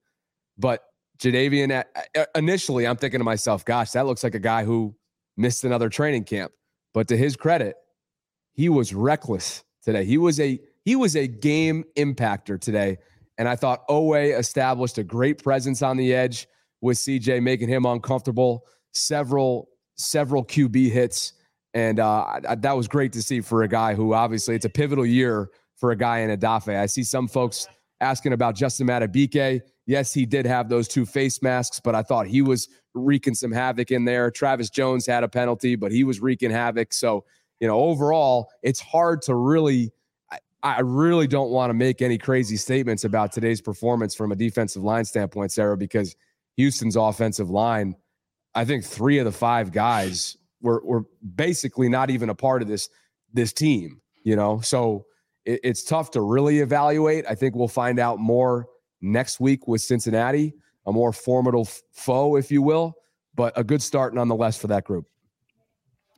[0.57, 0.79] But
[1.23, 1.83] Jadeveon,
[2.35, 4.95] initially, I'm thinking to myself, gosh, that looks like a guy who
[5.37, 6.51] missed another training camp.
[6.93, 7.75] But to his credit,
[8.51, 10.05] he was reckless today.
[10.05, 12.97] He was a he was a game impactor today.
[13.37, 16.45] And I thought Oweh established a great presence on the edge
[16.81, 18.65] with CJ, making him uncomfortable.
[18.93, 21.33] Several, several QB hits.
[21.73, 25.05] And uh, that was great to see for a guy who obviously it's a pivotal
[25.05, 26.77] year for a guy in Odafe.
[26.77, 27.67] I see some folks
[28.01, 29.61] asking about Justin Madubuike.
[29.85, 33.51] Yes, he did have those two face masks, but I thought he was wreaking some
[33.51, 34.31] havoc in there.
[34.31, 36.93] Travis Jones had a penalty, but he was wreaking havoc.
[36.93, 37.25] So,
[37.59, 39.91] you know, overall, it's hard to really
[40.63, 44.81] I really don't want to make any crazy statements about today's performance from a defensive
[44.81, 46.15] line standpoint, Sarah, because
[46.55, 47.95] Houston's offensive line,
[48.55, 51.03] I think three of the five guys were were
[51.35, 52.89] basically not even a part of this
[53.33, 53.99] this team.
[54.23, 55.05] You know, so
[55.43, 57.25] it, it's tough to really evaluate.
[57.27, 58.67] I think we'll find out more
[59.03, 60.53] next week with Cincinnati,
[60.87, 62.95] a more formidable foe, if you will,
[63.35, 65.05] but a good start nonetheless for that group.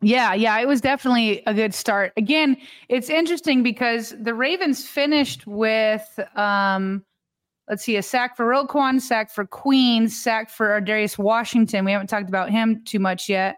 [0.02, 2.14] Yeah, yeah, it was definitely a good start.
[2.16, 2.58] Again,
[2.90, 7.04] it's interesting because the Ravens finished with um
[7.68, 11.86] let's see, a sack for Roquan, sack for Queen, sack for Darius Washington.
[11.86, 13.58] We haven't talked about him too much yet.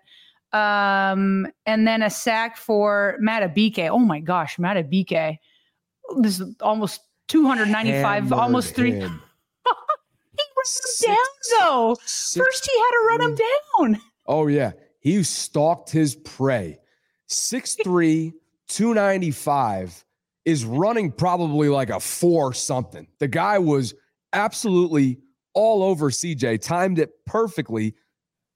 [0.53, 3.89] Um, and then a sack for Madubuike.
[3.89, 5.38] Oh my gosh, Madubuike.
[6.19, 8.91] This is almost 295, Hammered almost three.
[8.93, 9.15] he ran him
[11.05, 11.17] down
[11.59, 11.95] though.
[11.95, 14.01] First he had to run him down.
[14.30, 14.73] Oh yeah.
[14.99, 16.80] He stalked his prey.
[17.30, 18.34] 6'3,
[18.67, 20.03] 295
[20.43, 23.07] is running probably like a four something.
[23.19, 23.93] The guy was
[24.34, 25.19] absolutely
[25.53, 27.95] all over CJ, timed it perfectly,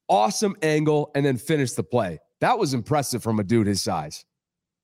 [0.10, 2.20] awesome angle, and then finished the play.
[2.42, 4.26] That was impressive from a dude his size.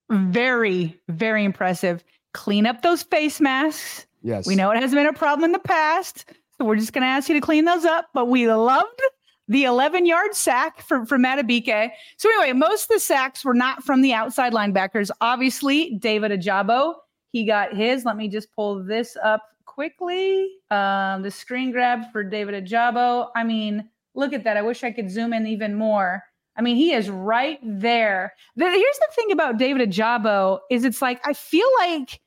[0.09, 2.03] Very, very impressive.
[2.37, 4.05] Clean up those face masks.
[4.21, 4.45] Yes.
[4.45, 6.31] We know it has been a problem in the past.
[6.57, 8.09] So we're just going to ask you to clean those up.
[8.13, 9.01] But we loved
[9.47, 11.89] the 11 yard sack from, from Madubuike.
[12.17, 15.09] So, anyway, most of the sacks were not from the outside linebackers.
[15.19, 16.93] Obviously, David Ojabo,
[17.31, 18.05] he got his.
[18.05, 20.51] Let me just pull this up quickly.
[20.69, 23.29] Um, the screen grab for David Ojabo.
[23.35, 24.57] I mean, look at that.
[24.57, 26.21] I wish I could zoom in even more.
[26.55, 28.33] I mean, he is right there.
[28.55, 32.19] Here's the thing about David Ojabo is it's like I feel like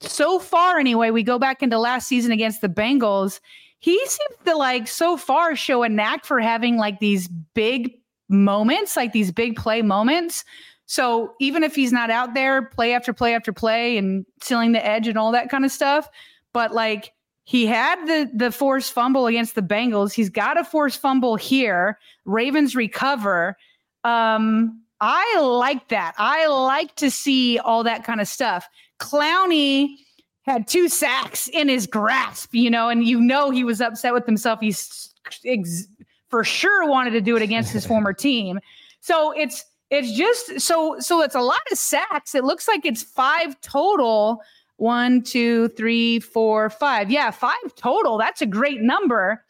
[0.00, 3.40] so far anyway, we go back into last season against the Bengals
[3.80, 7.94] he seems to like so far show a knack for having like these big
[8.28, 10.44] moments, like these big play moments.
[10.84, 14.84] So even if he's not out there play after play after play and sealing the
[14.86, 16.08] edge and all that kind of stuff,
[16.52, 17.12] but like
[17.44, 20.12] he had the the forced fumble against the Bengals.
[20.12, 21.98] He's got a forced fumble here.
[22.26, 23.56] Ravens recover.
[24.04, 26.14] Um, I like that.
[26.18, 28.68] I like to see all that kind of stuff.
[29.00, 29.96] Clowney
[30.42, 34.26] had two sacks in his grasp, you know, and you know he was upset with
[34.26, 34.60] himself.
[34.60, 35.12] He's
[35.44, 35.88] ex-
[36.28, 38.60] for sure wanted to do it against his former team.
[39.00, 42.34] So it's it's just so so it's a lot of sacks.
[42.34, 44.42] It looks like it's five total.
[44.76, 47.10] One, two, three, four, five.
[47.10, 48.16] Yeah, five total.
[48.16, 49.44] That's a great number.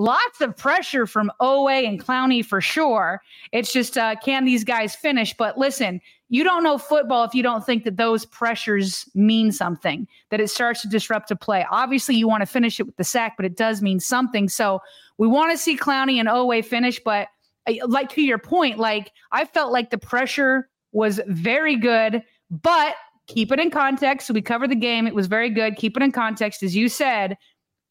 [0.00, 3.20] Lots of pressure from Oweh and Clowney for sure.
[3.52, 5.36] It's just uh, can these guys finish?
[5.36, 10.08] But listen, you don't know football if you don't think that those pressures mean something,
[10.30, 11.66] that it starts to disrupt a play.
[11.70, 14.48] Obviously, you want to finish it with the sack, but it does mean something.
[14.48, 14.80] So
[15.18, 17.28] we want to see Clowney and Oweh finish, but
[17.68, 22.94] uh, like to your point, like I felt like the pressure was very good, but
[23.26, 24.28] keep it in context.
[24.28, 25.06] So we covered the game.
[25.06, 25.76] It was very good.
[25.76, 26.62] Keep it in context.
[26.62, 27.36] As you said,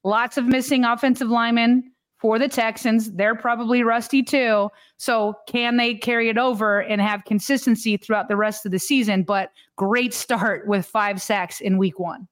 [0.03, 3.11] lots of missing offensive linemen for the Texans.
[3.11, 4.69] They're probably rusty too.
[4.97, 9.23] So, can they carry it over and have consistency throughout the rest of the season?
[9.23, 12.27] But great start with five sacks in week one.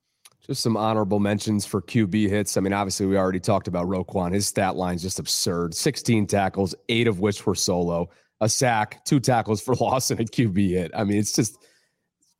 [0.45, 2.55] Just some honorable mentions for QB hits.
[2.55, 4.33] I mean, obviously, we already talked about Roquan.
[4.33, 8.09] His stat line is just absurd 16 tackles, eight of which were solo,
[8.39, 10.91] a sack, two tackles for loss, and a QB hit.
[10.95, 11.57] I mean, it's just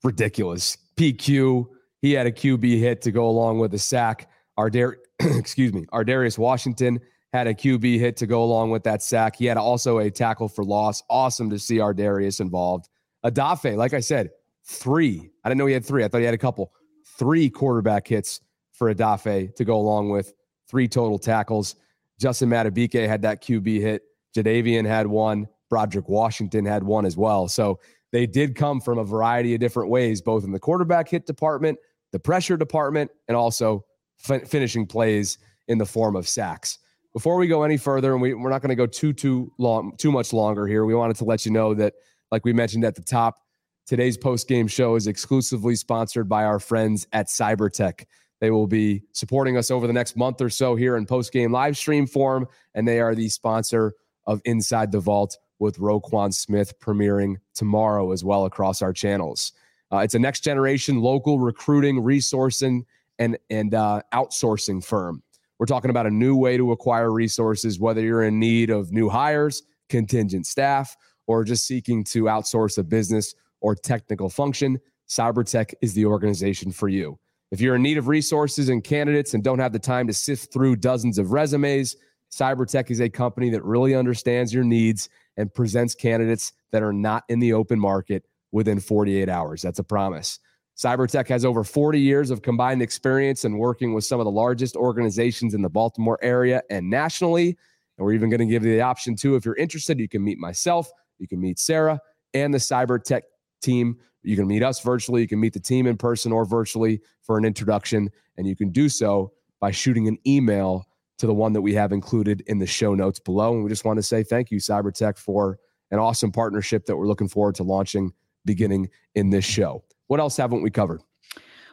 [0.03, 0.77] ridiculous.
[0.95, 1.65] PQ,
[2.01, 4.29] he had a QB hit to go along with a sack.
[4.57, 6.99] Ardar, excuse me, our Ar'Darius Washington
[7.33, 9.35] had a QB hit to go along with that sack.
[9.35, 11.03] He had also a tackle for loss.
[11.09, 12.89] Awesome to see Ar'Darius involved.
[13.25, 14.29] Odafe, like I said,
[14.65, 15.29] three.
[15.43, 16.03] I didn't know he had three.
[16.03, 16.71] I thought he had a couple.
[17.17, 20.33] Three quarterback hits for Odafe to go along with
[20.69, 21.75] three total tackles.
[22.19, 24.03] Justin Madubuike had that QB hit.
[24.35, 25.47] Jadeveon had one.
[25.69, 27.47] Broderick Washington had one as well.
[27.47, 27.79] So
[28.11, 31.77] they did come from a variety of different ways, both in the quarterback hit department,
[32.11, 33.85] the pressure department, and also
[34.17, 36.79] fin- finishing plays in the form of sacks.
[37.17, 39.95] Before we go any further, and we, we're not going to go too too long,
[39.97, 40.85] too much longer here.
[40.85, 41.95] We wanted to let you know that,
[42.31, 43.39] like we mentioned at the top,
[43.87, 48.05] today's post game show is exclusively sponsored by our friends at Cybertech.
[48.39, 51.51] They will be supporting us over the next month or so here in post game
[51.51, 53.95] live stream form, and they are the sponsor
[54.27, 59.53] of Inside the Vault with Roquan Smith premiering tomorrow as well across our channels.
[59.91, 62.81] Uh, it's a next generation local recruiting, resourcing,
[63.17, 65.23] and and uh, outsourcing firm.
[65.59, 69.09] We're talking about a new way to acquire resources, whether you're in need of new
[69.09, 70.95] hires, contingent staff,
[71.25, 74.79] or just seeking to outsource a business or technical function.
[75.09, 77.17] Cybertech is the organization for you.
[77.51, 80.51] If you're in need of resources and candidates and don't have the time to sift
[80.51, 81.95] through dozens of resumes,
[82.31, 87.23] Cybertech is a company that really understands your needs and presents candidates that are not
[87.29, 89.61] in the open market within 48 hours.
[89.61, 90.39] That's a promise.
[90.77, 94.75] Cybertech has over 40 years of combined experience in working with some of the largest
[94.75, 97.57] organizations in the Baltimore area and nationally.
[97.97, 99.35] And we're even going to give you the option too.
[99.35, 101.99] If you're interested, you can meet myself, You can meet Sarah
[102.35, 103.23] and the cyber tech
[103.59, 103.97] team.
[104.21, 105.21] You can meet us virtually.
[105.21, 108.11] You can meet the team in person or virtually for an introduction.
[108.37, 110.85] And you can do so by shooting an email
[111.17, 113.53] to the one that we have included in the show notes below.
[113.53, 115.57] And we just want to say thank you, Cybertech, for
[115.89, 118.13] an awesome partnership that we're looking forward to launching
[118.45, 119.83] beginning in this show.
[120.07, 121.01] What else haven't we covered?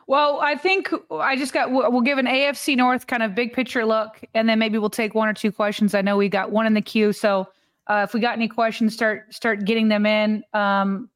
[0.06, 3.86] Well, I think I just got, we'll give an AFC North kind of big picture
[3.86, 5.94] look, and then maybe we'll take one or two questions.
[5.94, 7.12] I know we got one in the queue.
[7.12, 7.48] So
[7.86, 10.44] uh, if we got any questions, start, start getting them in.
[10.52, 11.08] Um,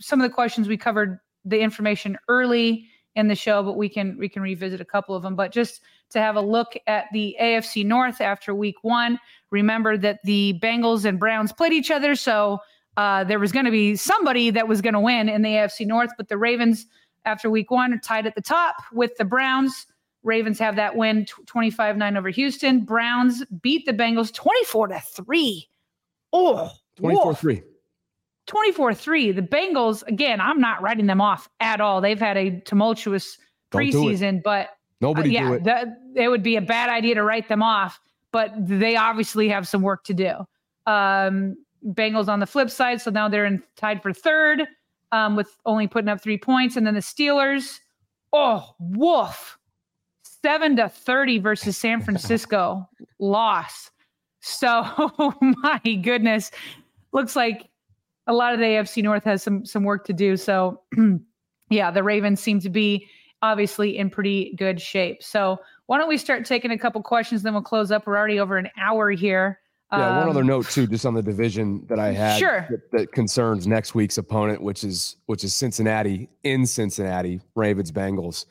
[0.00, 4.16] some of the questions we covered the information early in the show, but we can,
[4.18, 7.36] we can revisit a couple of them, but just to have a look at the
[7.40, 9.20] AFC North after week one.
[9.50, 12.14] Remember that the Bengals and Browns played each other.
[12.14, 12.58] So
[12.96, 15.86] uh, there was going to be somebody that was going to win in the AFC
[15.86, 16.86] North, but the Ravens,
[17.24, 19.86] after week one, are tied at the top with the Browns.
[20.22, 22.84] Ravens have that win 25 9 over Houston.
[22.84, 25.68] Browns beat the Bengals 24 to 3.
[26.32, 27.62] Oh, 24 3.
[28.46, 29.32] 24 3.
[29.32, 32.00] The Bengals, again, I'm not writing them off at all.
[32.00, 33.38] They've had a tumultuous
[33.72, 34.70] preseason, but
[35.00, 35.64] Nobody uh, yeah, do it.
[35.64, 38.00] That, it would be a bad idea to write them off,
[38.32, 40.32] but they obviously have some work to do.
[40.86, 44.62] Um, Bengals on the flip side, so now they're in, tied for third
[45.12, 47.80] um, with only putting up three points, and then the Steelers.
[48.32, 49.58] Oh, woof!
[50.22, 53.90] Seven to thirty versus San Francisco loss.
[54.40, 54.84] So,
[55.40, 56.50] my goodness,
[57.12, 57.68] looks like
[58.26, 60.36] a lot of the AFC North has some some work to do.
[60.36, 60.82] So,
[61.70, 63.06] yeah, the Ravens seem to be
[63.44, 65.22] obviously in pretty good shape.
[65.22, 68.06] So why don't we start taking a couple questions, then we'll close up.
[68.06, 69.60] We're already over an hour here.
[69.98, 72.66] Yeah, one other um, note too, just on the division that I had sure.
[72.70, 78.46] that, that, concerns next week's opponent, which is which is Cincinnati in Cincinnati, Ravens Bengals.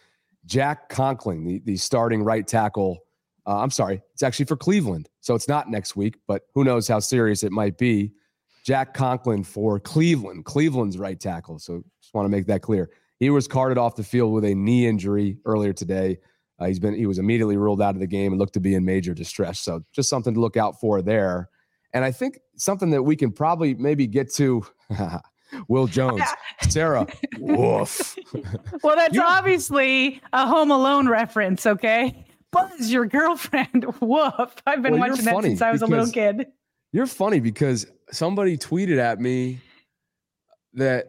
[0.46, 3.00] Jack Conklin, the, the starting right tackle.
[3.46, 6.88] Uh, I'm sorry, it's actually for Cleveland, so it's not next week, but who knows
[6.88, 8.12] how serious it might be.
[8.66, 11.60] Jack Conklin for Cleveland, Cleveland's right tackle.
[11.60, 12.89] So just want to make that clear.
[13.20, 16.20] He was carted off the field with a knee injury earlier today.
[16.60, 18.76] Uh, he's been he was immediately ruled out of the game and looked to be
[18.76, 19.60] in major distress.
[19.60, 21.49] So just something to look out for there.
[21.93, 24.66] And I think something that we can probably maybe get to.
[25.68, 26.24] Will Jones,
[26.68, 27.06] Sarah,
[27.38, 28.18] woof.
[28.84, 32.26] well, that's you, obviously a Home Alone reference, okay?
[32.51, 34.56] Buzz, your girlfriend, woof.
[34.66, 36.47] I've been well, watching that since I was a little kid.
[36.91, 39.60] You're funny because somebody tweeted at me
[40.74, 41.08] that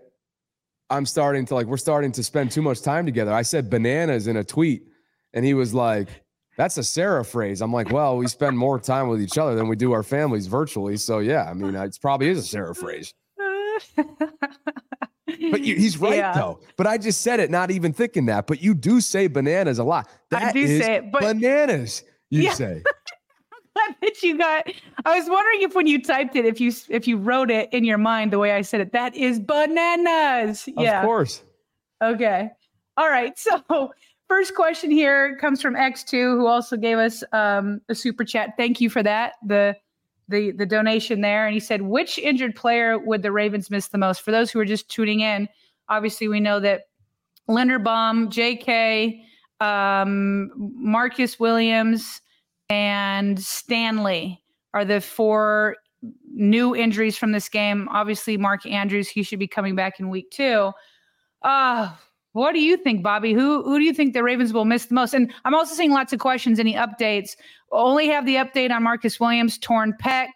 [0.91, 3.33] I'm starting to like, we're starting to spend too much time together.
[3.33, 4.85] I said bananas in a tweet,
[5.35, 6.09] and he was like,
[6.57, 7.61] that's a Sarah phrase.
[7.61, 10.47] I'm like, well, we spend more time with each other than we do our families
[10.47, 10.97] virtually.
[10.97, 13.13] So, yeah, I mean, it probably is a Sarah phrase.
[13.97, 16.33] but you, he's right, yeah.
[16.33, 16.61] though.
[16.77, 18.47] But I just said it, not even thinking that.
[18.47, 20.09] But you do say bananas a lot.
[20.31, 22.53] That I do say it, but bananas, you yeah.
[22.53, 22.83] say.
[23.75, 24.69] glad that you got.
[25.05, 27.85] I was wondering if when you typed it, if you if you wrote it in
[27.85, 30.69] your mind the way I said it, that is bananas.
[30.77, 31.43] Yeah, of course.
[32.03, 32.51] Okay.
[32.97, 33.37] All right.
[33.69, 33.93] So
[34.29, 38.51] first question here comes from X2, who also gave us um, a super chat.
[38.57, 39.35] Thank you for that.
[39.45, 39.77] The
[40.29, 43.99] the the donation there, and he said, which injured player would the Ravens miss the
[43.99, 44.23] most?
[44.23, 45.49] For those who are just tuning in,
[45.89, 46.83] obviously we know that
[47.49, 49.23] Linderbaum, J.K.,
[49.61, 52.23] um, Marcus Williams
[52.71, 55.77] and Stanley are the four
[56.33, 57.89] new injuries from this game.
[57.91, 60.73] Obviously, Mark Andrews, he should be coming back in week two.
[61.43, 61.93] Uh,
[62.35, 63.33] what do you think, Bobby?
[63.33, 65.15] Who who do you think the Ravens will miss the most?
[65.15, 66.61] And I'm also seeing lots of questions.
[66.61, 67.37] Any updates?
[67.73, 70.29] Only have the update on Marcus Williams, torn pec.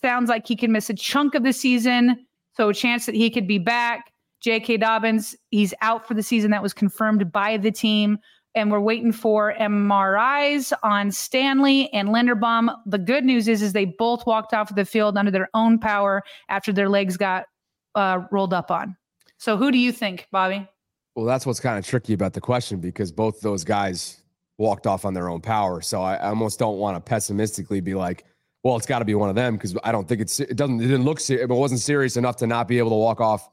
[0.00, 2.24] Sounds like he can miss a chunk of the season.
[2.56, 4.12] So a chance that he could be back.
[4.40, 4.76] J.K.
[4.76, 6.50] Dobbins, he's out for the season.
[6.50, 8.18] That was confirmed by the team
[8.54, 12.74] and we're waiting for MRIs on Stanley and Linderbaum.
[12.86, 15.78] The good news is, is they both walked off of the field under their own
[15.78, 17.46] power after their legs got
[17.94, 18.96] uh, rolled up on.
[19.38, 20.68] So, who do you think, Bobby?
[21.14, 24.20] Well, that's what's kind of tricky about the question because both those guys
[24.58, 25.80] walked off on their own power.
[25.80, 28.24] So I, I almost don't want to pessimistically be like,
[28.62, 30.80] well, it's got to be one of them because I don't think it's it doesn't
[30.80, 33.48] it didn't look it wasn't serious enough to not be able to walk off,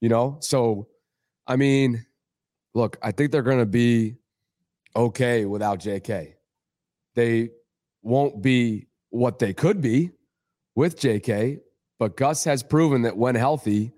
[0.00, 0.38] you know.
[0.40, 0.88] So,
[1.46, 2.06] I mean,
[2.74, 4.16] look, I think they're going to be
[4.94, 6.34] okay without JK.
[7.14, 7.50] They
[8.02, 10.12] won't be what they could be
[10.74, 11.60] with JK,
[11.98, 13.92] but Gus has proven that when healthy,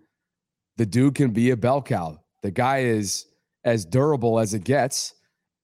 [0.77, 2.20] the dude can be a bell cow.
[2.44, 3.24] The guy is
[3.64, 5.14] as durable as it gets.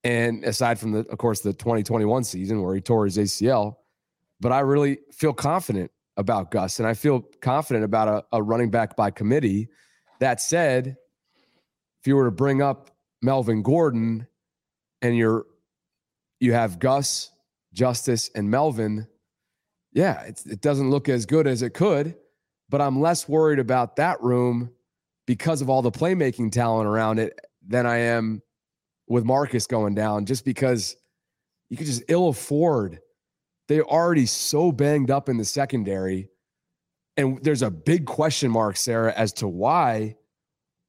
[0.03, 3.77] And aside from the, of course, the 2021 season where he tore his ACL,
[4.41, 8.71] but I really feel confident about Gus and I feel confident about a, a running
[8.71, 9.69] back by committee.
[10.21, 10.97] That said,
[12.01, 12.91] if you were to bring up
[13.21, 14.27] Melvin Gordon
[15.03, 15.45] and you're
[16.41, 17.31] you have Gus,
[17.75, 19.07] Justice, and Melvin,
[19.93, 22.17] yeah, it doesn't look as good as it could.
[22.71, 24.71] but I'm less worried about that room
[25.31, 28.43] because of all the playmaking talent around it than I am
[29.07, 30.97] with Marcus going down, just because
[31.69, 32.99] you could just ill afford.
[33.69, 36.31] They're already so banged up in the secondary.
[37.17, 40.17] And there's a big question mark, Sarah, as to why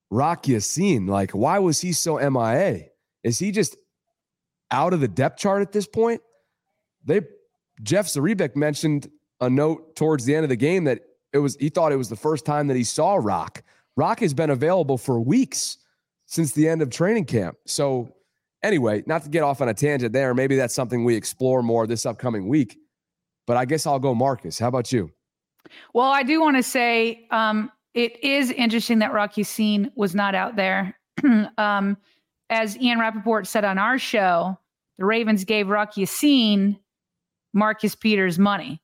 [0.10, 2.86] Rock Ya-Sin, like, why was he so MIA?
[3.24, 3.78] Is he just
[4.72, 6.20] out of the depth chart at this point?
[7.06, 7.22] They
[7.84, 9.08] Jeff Zrebiec mentioned
[9.40, 11.02] a note towards the end of the game that
[11.32, 13.62] it was he thought it was the first time that he saw Rock.
[13.98, 15.78] Rock has been available for weeks
[16.26, 17.58] since the end of training camp.
[17.66, 18.16] So
[18.64, 21.88] anyway, not to get off on a tangent there, maybe that's something we explore more
[21.88, 22.78] this upcoming week.
[23.48, 24.58] But I guess I'll go Marcus.
[24.60, 25.12] How about you?
[25.94, 30.36] Well, I do want to say um, it is interesting that Rocky Ya-Sin was not
[30.36, 30.98] out there.
[31.58, 31.98] um,
[32.50, 34.58] as Ian Rapoport said on our show,
[34.98, 36.78] the Ravens gave Rocky Ya-Sin
[37.54, 38.82] Marcus Peters money.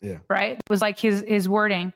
[0.00, 0.18] Yeah.
[0.28, 0.52] Right?
[0.58, 1.92] It was like his his wording.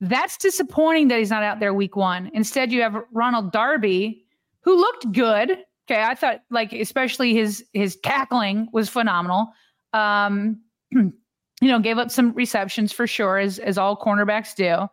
[0.00, 2.30] That's disappointing that he's not out there week one.
[2.34, 4.24] Instead, you have Ronald Darby,
[4.60, 5.58] who looked good.
[5.88, 6.02] Okay.
[6.02, 9.48] I thought like especially his his tackling was phenomenal.
[9.92, 10.60] Um,
[10.90, 11.12] you
[11.62, 14.88] know, gave up some receptions for sure, as as all cornerbacks do.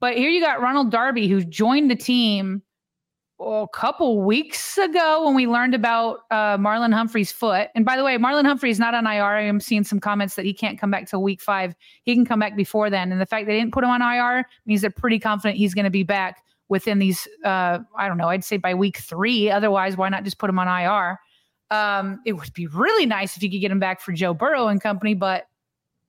[0.00, 2.62] But here you got Ronald Darby, who joined the team
[3.40, 7.68] a couple weeks ago when we learned about uh, Marlon Humphrey's foot.
[7.74, 9.24] And by the way, Marlon Humphrey is not on IR.
[9.24, 11.74] I am seeing some comments that he can't come back till week five.
[12.04, 13.10] He can come back before then.
[13.10, 15.84] And the fact they didn't put him on IR means they're pretty confident he's going
[15.84, 19.50] to be back within these, uh, I don't know, I'd say by week three.
[19.50, 21.18] Otherwise, why not just put him on IR?
[21.70, 24.68] Um, it would be really nice if you could get him back for Joe Burrow
[24.68, 25.48] and company, but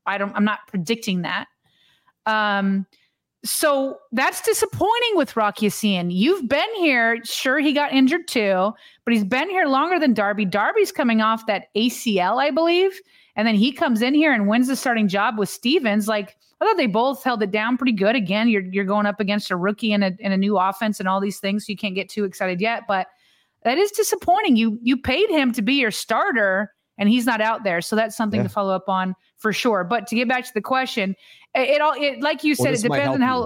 [0.05, 1.47] I don't, I'm not predicting that.
[2.25, 2.85] Um,
[3.45, 6.09] so that's disappointing with Rocky Ya-Sin.
[6.09, 7.23] You've been here.
[7.23, 8.73] Sure, he got injured too,
[9.03, 10.45] but he's been here longer than Darby.
[10.45, 12.99] Darby's coming off that ACL, I believe.
[13.35, 16.07] And then he comes in here and wins the starting job with Stevens.
[16.07, 18.15] Like, I thought they both held it down pretty good.
[18.15, 21.07] Again, you're you're going up against a rookie in a in a new offense and
[21.07, 22.83] all these things, so you can't get too excited yet.
[22.87, 23.07] But
[23.63, 24.55] that is disappointing.
[24.55, 27.81] You you paid him to be your starter and he's not out there.
[27.81, 28.47] So that's something yeah.
[28.47, 29.15] to follow up on
[29.45, 29.83] for sure.
[29.83, 31.15] But to get back to the question,
[31.53, 33.43] it, it all it like you said, well, it depends on how.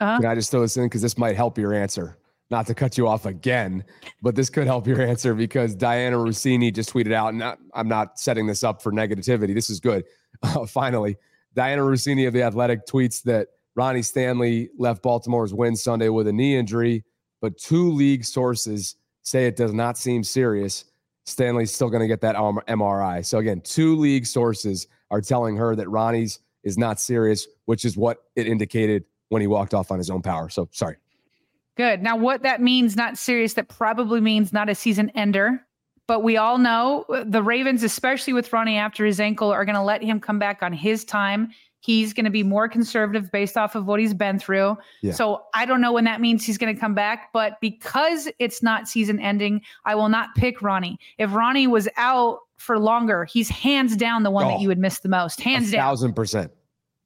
[0.00, 0.20] Uh-huh.
[0.20, 2.16] Can I just throw this in because this might help your answer?
[2.50, 3.82] Not to cut you off again,
[4.22, 7.42] but this could help your answer because Dianna Russini just tweeted out, and
[7.74, 9.54] I'm not setting this up for negativity.
[9.54, 10.04] This is good.
[10.40, 11.16] Uh, finally,
[11.56, 16.32] Dianna Russini of The Athletic tweets that Ronnie Stanley left Baltimore's win Sunday with a
[16.32, 17.02] knee injury,
[17.40, 20.84] but two league sources say it does not seem serious.
[21.28, 23.24] Stanley's still going to get that MRI.
[23.26, 27.96] So again, two league sources are telling her that Ronnie's is not serious, which is
[27.96, 30.48] what it indicated when he walked off on his own power.
[30.48, 30.96] So sorry.
[31.76, 32.02] Good.
[32.02, 35.64] Now, what that means, not serious, that probably means not a season ender.
[36.08, 39.76] But we all know uh, the Ravens, especially with Ronnie after his ankle, are going
[39.76, 41.50] to let him come back on his time.
[41.80, 44.78] He's going to be more conservative based off of what he's been through.
[45.02, 45.12] Yeah.
[45.12, 48.62] So I don't know when that means he's going to come back, but because it's
[48.62, 50.98] not season ending, I will not pick Ronnie.
[51.18, 54.78] If Ronnie was out for longer, he's hands down the one oh, that you would
[54.78, 55.40] miss the most.
[55.40, 55.80] Hands down.
[55.80, 56.52] Thousand percent.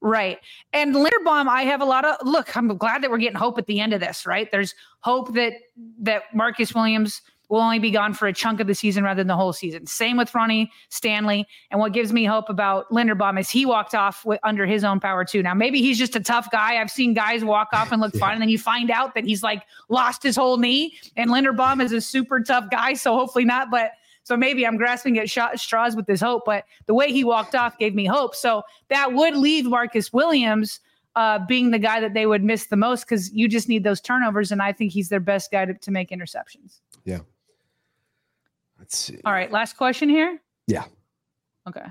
[0.01, 0.39] Right.
[0.73, 3.67] And Linderbaum, I have a lot of look, I'm glad that we're getting hope at
[3.67, 4.51] the end of this, right?
[4.51, 5.53] There's hope that
[5.99, 9.27] that Marcus Williams will only be gone for a chunk of the season rather than
[9.27, 9.85] the whole season.
[9.85, 11.47] Same with Ronnie Stanley.
[11.71, 14.99] And what gives me hope about Linderbaum is he walked off with, under his own
[14.99, 15.43] power too.
[15.43, 16.81] Now, maybe he's just a tough guy.
[16.81, 18.19] I've seen guys walk off and look yeah.
[18.19, 20.97] fine, and then you find out that he's like lost his whole knee.
[21.15, 23.69] And Linderbaum is a super tough guy, so hopefully not.
[23.69, 23.91] But
[24.23, 26.43] so maybe I'm grasping at straws with this hope.
[26.45, 28.35] But the way he walked off gave me hope.
[28.35, 30.79] So that would leave Marcus Williams.
[31.15, 34.01] Uh, being the guy that they would miss the most because you just need those
[34.01, 36.79] turnovers, and I think he's their best guy to, to make interceptions.
[37.05, 37.19] Yeah,
[38.83, 39.17] Let's see.
[39.23, 40.41] All right, last question here.
[40.67, 40.83] Yeah.
[41.69, 41.85] Okay.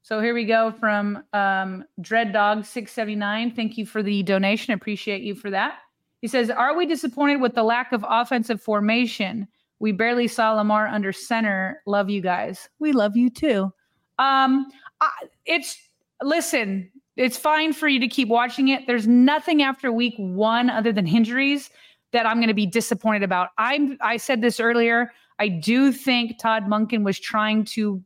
[0.00, 3.54] So here we go from um, Dread Dog 679.
[3.54, 4.72] Thank you for the donation.
[4.72, 5.80] Appreciate you for that.
[6.22, 9.48] He says, Are we disappointed with the lack of offensive formation?
[9.80, 11.82] We barely saw Lamar under center.
[11.86, 12.68] Love you guys.
[12.78, 13.72] We love you too.
[14.18, 14.66] Um,
[15.00, 15.10] I,
[15.46, 15.78] it's
[16.22, 18.86] listen, it's fine for you to keep watching it.
[18.86, 21.70] There's nothing after week one other than injuries
[22.12, 23.50] that I'm going to be disappointed about.
[23.58, 25.12] I'm I said this earlier.
[25.38, 28.02] I do think Todd Monken was trying to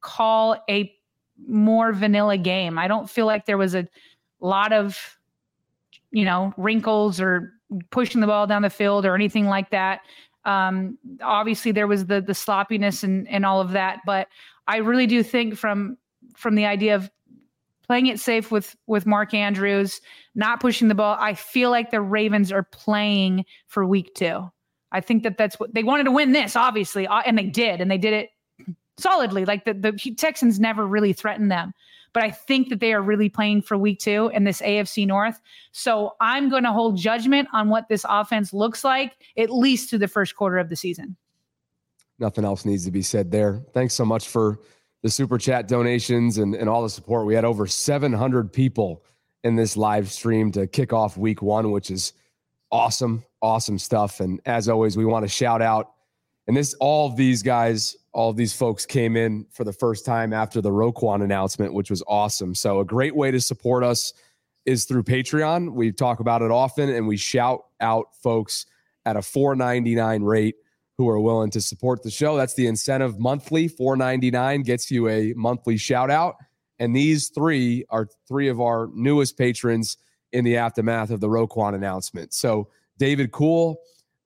[0.00, 0.94] call a
[1.46, 2.78] more vanilla game.
[2.78, 3.86] I don't feel like there was a
[4.40, 5.18] lot of,
[6.10, 7.52] you know, wrinkles or
[7.90, 10.00] pushing the ball down the field or anything like that.
[10.44, 14.28] Um, obviously, there was the the sloppiness and and all of that, but
[14.66, 15.96] I really do think from
[16.36, 17.10] from the idea of
[17.86, 20.00] playing it safe with with Mark Andrews,
[20.34, 21.16] not pushing the ball.
[21.18, 24.50] I feel like the Ravens are playing for week two.
[24.92, 27.80] I think that that's what they wanted to win this, obviously, uh, and they did,
[27.80, 28.30] and they did it
[28.98, 29.44] solidly.
[29.44, 31.72] Like the, the Texans never really threatened them.
[32.12, 35.40] But I think that they are really playing for week two in this AFC North.
[35.72, 40.00] So I'm going to hold judgment on what this offense looks like, at least through
[40.00, 41.16] the first quarter of the season.
[42.18, 43.62] Nothing else needs to be said there.
[43.72, 44.58] Thanks so much for
[45.02, 47.26] the super chat donations and, and all the support.
[47.26, 49.04] We had over 700 people
[49.42, 52.12] in this live stream to kick off week one, which is
[52.70, 54.20] awesome, awesome stuff.
[54.20, 55.92] And as always, we want to shout out
[56.50, 60.04] and this, all of these guys, all of these folks came in for the first
[60.04, 62.56] time after the Roquan announcement, which was awesome.
[62.56, 64.12] So, a great way to support us
[64.66, 65.72] is through Patreon.
[65.74, 68.66] We talk about it often and we shout out folks
[69.06, 70.56] at a 499 rate
[70.98, 72.36] who are willing to support the show.
[72.36, 73.68] That's the incentive monthly.
[73.68, 76.34] 499 gets you a monthly shout out.
[76.80, 79.98] And these three are three of our newest patrons
[80.32, 82.34] in the aftermath of the Roquan announcement.
[82.34, 83.80] So, David Cool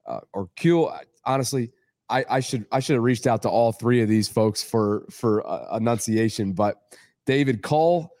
[0.07, 0.91] uh, or Cool,
[1.23, 1.69] honestly,
[2.09, 5.05] I, I should I should have reached out to all three of these folks for
[5.09, 6.77] for uh, enunciation, but
[7.25, 8.11] David Cole,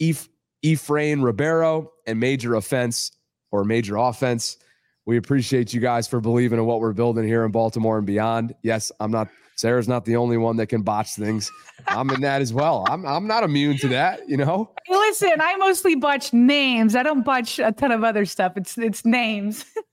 [0.00, 0.28] Eph,
[0.62, 3.12] Ephraim Ribeiro, and Major Offense
[3.50, 4.58] or Major Offense.
[5.06, 8.54] We appreciate you guys for believing in what we're building here in Baltimore and beyond.
[8.62, 9.28] Yes, I'm not
[9.60, 11.50] Sarah's not the only one that can botch things.
[11.88, 12.86] I'm in that as well.
[12.88, 14.72] I'm I'm not immune to that, you know.
[14.88, 16.96] Listen, I mostly botch names.
[16.96, 18.52] I don't botch a ton of other stuff.
[18.56, 19.64] It's it's names.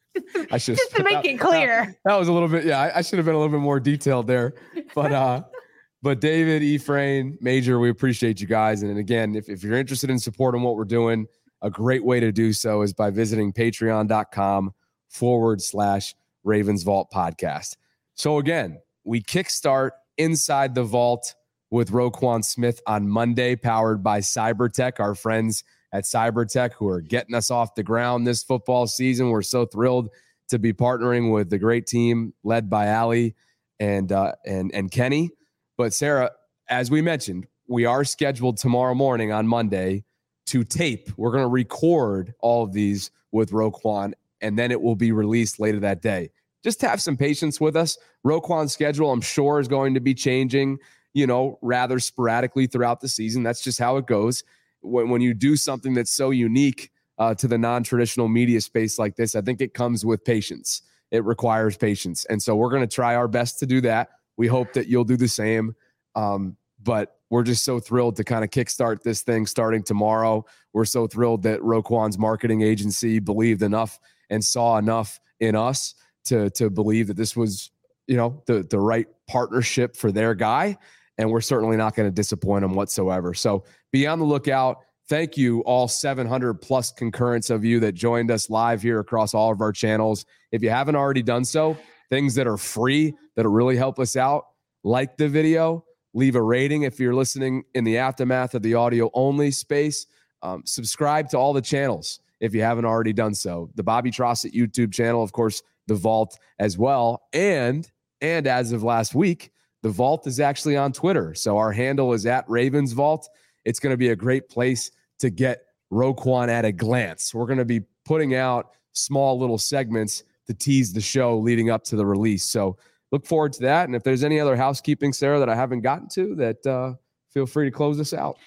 [0.52, 1.86] I should just to make that, it clear.
[1.86, 2.82] That, that, was a little bit, yeah.
[2.82, 4.54] I, I, should have been a little bit more detailed there,
[4.94, 5.44] but uh,
[6.02, 8.84] but David, Ephraim, Major, we appreciate you guys.
[8.84, 11.28] And again, if, if you're interested in supporting what we're doing,
[11.62, 14.74] a great way to do so is by visiting patreon.com
[15.10, 17.78] forward slash Ravens Vault podcast.
[18.16, 21.36] So again, we kickstart inside the vault
[21.70, 27.36] with Roquan Smith on Monday, powered by Cybertech, our friends at Cybertech who are getting
[27.36, 29.30] us off the ground this football season.
[29.30, 30.10] We're so thrilled
[30.50, 33.36] to be partnering with the great team led by Ali
[33.80, 35.30] and uh, and and Kenny.
[35.78, 36.32] But Sarah,
[36.70, 40.04] as we mentioned, we are scheduled tomorrow morning on Monday
[40.48, 41.10] to tape.
[41.18, 45.60] We're going to record all of these with Roquan, and then it will be released
[45.60, 46.32] later that day.
[46.64, 47.98] Just have some patience with us.
[48.26, 50.80] Roquan's schedule, I'm sure, is going to be changing,
[51.14, 53.44] you know, rather sporadically throughout the season.
[53.44, 54.44] That's just how it goes
[54.82, 59.16] when, when you do something that's so unique uh, to the non-traditional media space like
[59.16, 60.82] this, I think it comes with patience.
[61.12, 64.10] It requires patience, and so we're going to try our best to do that.
[64.36, 65.76] We hope that you'll do the same.
[66.16, 70.46] Um, but we're just so thrilled to kind of kickstart this thing starting tomorrow.
[70.74, 74.00] We're so thrilled that Roquan's marketing agency believed enough
[74.30, 75.96] and saw enough in us
[76.26, 77.72] to to believe that this was,
[78.08, 80.78] you know, the the right partnership for their guy
[81.18, 83.34] and we're certainly not going to disappoint them whatsoever.
[83.34, 84.78] So be on the lookout.
[85.10, 89.52] Thank you, all 700 plus concurrents of you that joined us live here across all
[89.52, 90.26] of our channels.
[90.52, 91.78] If you haven't already done so,
[92.10, 94.46] things that are free that'll really help us out,
[94.84, 99.10] like the video, leave a rating if you're listening in the aftermath of the audio
[99.14, 100.08] only space.
[100.42, 103.70] Um, subscribe to all the channels if you haven't already done so.
[103.76, 107.90] The Bobby Trosset YouTube channel, of course, the Vault as well, and
[108.20, 109.52] and as of last week,
[109.84, 111.34] the Vault is actually on Twitter.
[111.36, 113.30] So our handle is at Ravens Vault.
[113.66, 117.34] It's going to be a great place to get Roquan at a glance.
[117.34, 121.84] We're going to be putting out small little segments to tease the show leading up
[121.86, 122.44] to the release.
[122.44, 122.78] So
[123.12, 123.88] look forward to that.
[123.88, 126.94] And if there's any other housekeeping, Sarah, that I haven't gotten to, that uh,
[127.32, 128.38] feel free to close this out.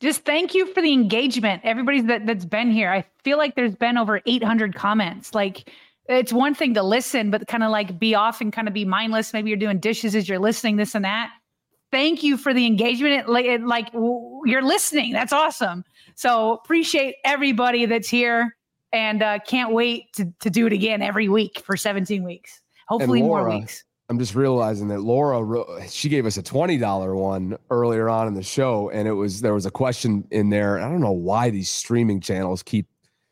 [0.00, 1.62] Just thank you for the engagement.
[1.64, 2.90] Everybody that, that's been here.
[2.90, 5.34] I feel like there's been over 800 comments.
[5.34, 5.72] Like
[6.08, 8.84] it's one thing to listen, but kind of like be off and kind of be
[8.84, 9.32] mindless.
[9.32, 11.30] Maybe you're doing dishes as you're listening, this and that.
[11.90, 13.14] Thank you for the engagement.
[13.14, 15.12] It, like, it, like you're listening.
[15.12, 15.84] That's awesome.
[16.14, 18.56] So appreciate everybody that's here
[18.92, 22.60] and uh, can't wait to, to do it again every week for 17 weeks.
[22.88, 23.84] Hopefully Laura, more weeks.
[24.08, 28.42] I'm just realizing that Laura, she gave us a $20 one earlier on in the
[28.42, 28.88] show.
[28.90, 30.78] And it was, there was a question in there.
[30.78, 32.86] I don't know why these streaming channels keep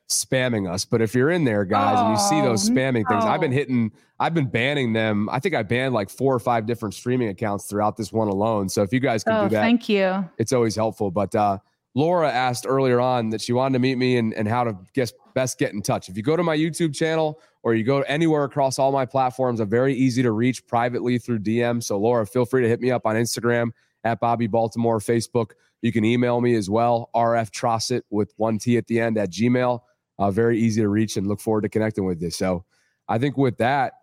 [0.08, 0.84] spamming us.
[0.84, 3.08] But if you're in there, guys, oh, and you see those oh, spamming no.
[3.08, 5.28] things, I've been hitting, I've been banning them.
[5.30, 8.68] I think I banned like four or five different streaming accounts throughout this one alone.
[8.68, 10.28] So if you guys can oh, do that, thank you.
[10.38, 11.10] It's always helpful.
[11.10, 11.58] But uh,
[11.94, 15.12] Laura asked earlier on that she wanted to meet me and, and how to guess
[15.34, 16.08] best get in touch.
[16.08, 19.60] If you go to my YouTube channel or you go anywhere across all my platforms,
[19.60, 21.82] I'm very easy to reach privately through DM.
[21.82, 23.70] So Laura, feel free to hit me up on Instagram
[24.04, 25.52] at Bobby Baltimore, Facebook.
[25.82, 29.30] You can email me as well, RF Trosset with one T at the end at
[29.30, 29.80] Gmail
[30.18, 32.30] uh, very easy to reach and look forward to connecting with you.
[32.30, 32.64] So
[33.08, 33.94] I think with that,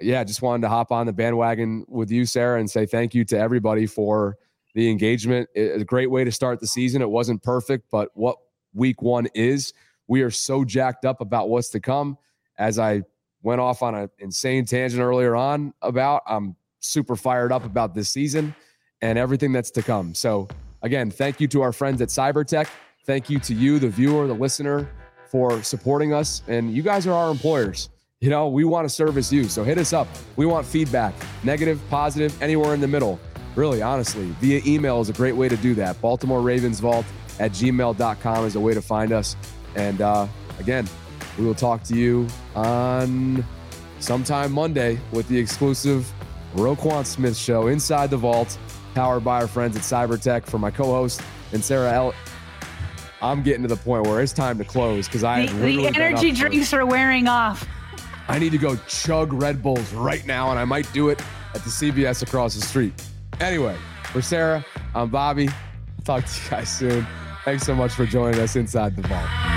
[0.00, 3.24] yeah, just wanted to hop on the bandwagon with you, Sarah, and say thank you
[3.26, 4.36] to everybody for
[4.74, 5.48] the engagement.
[5.56, 7.02] A great way to start the season.
[7.02, 8.36] It wasn't perfect, but what
[8.74, 9.72] week one is,
[10.08, 12.18] we are so jacked up about what's to come.
[12.58, 13.02] As I
[13.42, 18.10] went off on an insane tangent earlier on about, I'm super fired up about this
[18.10, 18.54] season
[19.00, 20.14] and everything that's to come.
[20.14, 20.48] So
[20.82, 22.66] again, thank you to our friends at Cybertech.
[23.06, 24.88] Thank you to you, the viewer, the listener,
[25.32, 26.42] for supporting us.
[26.46, 27.88] And you guys are our employers.
[28.20, 29.44] You know, we want to service you.
[29.44, 30.06] So hit us up.
[30.36, 33.18] We want feedback, negative, positive, anywhere in the middle.
[33.56, 36.00] Really, honestly, via email is a great way to do that.
[36.02, 37.06] Baltimore Ravens Vault
[37.40, 39.34] at gmail.com is a way to find us.
[39.74, 40.28] And uh,
[40.58, 40.86] again,
[41.38, 43.44] we will talk to you on
[44.00, 46.12] sometime Monday with the exclusive
[46.54, 48.58] Roquan Smith show inside the vault,
[48.94, 50.44] powered by our friends at Cybertech.
[50.44, 51.22] For my co-host
[51.52, 52.14] and Sarah L.
[53.22, 56.32] I'm getting to the point where it's time to close because I the, the energy
[56.32, 57.66] drinks for, are wearing off.
[58.28, 61.22] I need to go chug Red Bulls right now, and I might do it
[61.54, 62.92] at the CVS across the street.
[63.40, 63.76] Anyway,
[64.12, 65.48] for Sarah, I'm Bobby.
[66.04, 67.06] talk to you guys soon.
[67.44, 69.51] Thanks so much for joining us inside the vault.